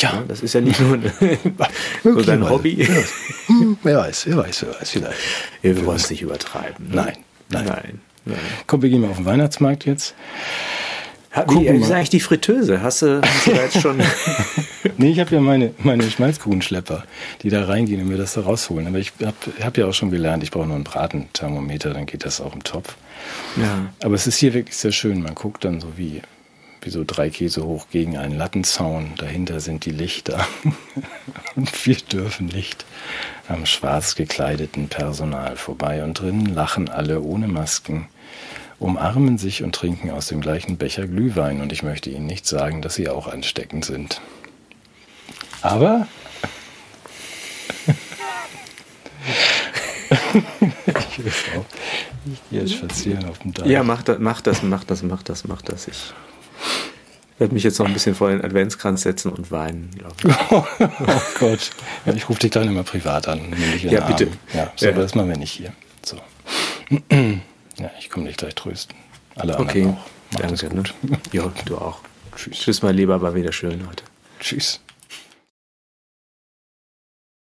[0.00, 0.98] Ja, Das ist ja nicht nur
[2.04, 2.86] so dein Hobby.
[3.82, 5.18] wer weiß, wer weiß, wer weiß, vielleicht.
[5.62, 6.88] Wir wollen es nicht übertreiben.
[6.88, 6.94] ne?
[6.96, 7.16] Nein,
[7.48, 7.64] nein.
[7.66, 8.38] nein, nein.
[8.66, 10.14] Komm, wir gehen mal auf den Weihnachtsmarkt jetzt.
[11.48, 12.82] Wie, wie ist eigentlich die Fritteuse?
[12.82, 14.00] Hast du, hast du da jetzt schon...
[14.96, 17.04] Nee, ich habe ja meine, meine Schmalzkuchenschlepper,
[17.42, 18.88] die da reingehen und mir das da rausholen.
[18.88, 22.24] Aber ich habe hab ja auch schon gelernt, ich brauche nur einen Bratenthermometer, dann geht
[22.24, 22.96] das auch im Topf.
[23.56, 23.92] ja.
[24.02, 25.22] Aber es ist hier wirklich sehr schön.
[25.22, 26.22] Man guckt dann so wie,
[26.82, 29.12] wie so drei Käse hoch gegen einen Lattenzaun.
[29.18, 30.44] Dahinter sind die Lichter.
[31.54, 32.84] und wir dürfen nicht
[33.48, 36.02] am schwarz gekleideten Personal vorbei.
[36.02, 38.08] Und drinnen lachen alle ohne Masken,
[38.78, 41.60] umarmen sich und trinken aus dem gleichen Becher Glühwein.
[41.60, 44.20] Und ich möchte Ihnen nicht sagen, dass sie auch ansteckend sind.
[45.62, 46.06] Aber
[51.16, 51.64] ich auch.
[52.32, 53.66] Ich gehe jetzt spazieren auf dem Dach.
[53.66, 55.88] ja, mach das, mach das, mach das, mach das, mach das.
[55.88, 56.12] Ich
[57.38, 60.34] werde mich jetzt noch ein bisschen vor den Adventskranz setzen und weinen, glaube ich.
[60.50, 61.70] oh Gott.
[62.04, 63.40] Ja, ich rufe dich dann immer privat an.
[63.82, 64.16] Ja, Arm.
[64.16, 64.30] bitte.
[64.54, 64.92] Ja, so, Ja.
[64.96, 65.72] machen wir nicht hier.
[66.04, 66.16] So.
[67.78, 68.96] Ja, ich komme dich gleich trösten.
[69.36, 70.40] Alle Okay, anderen auch.
[70.42, 70.76] Macht es danke.
[70.76, 70.82] Ne?
[70.82, 71.32] gut.
[71.32, 72.00] Ja, du auch.
[72.36, 72.58] Tschüss.
[72.58, 74.04] Tschüss, mein Lieber, war wieder schön heute.
[74.40, 74.80] Tschüss.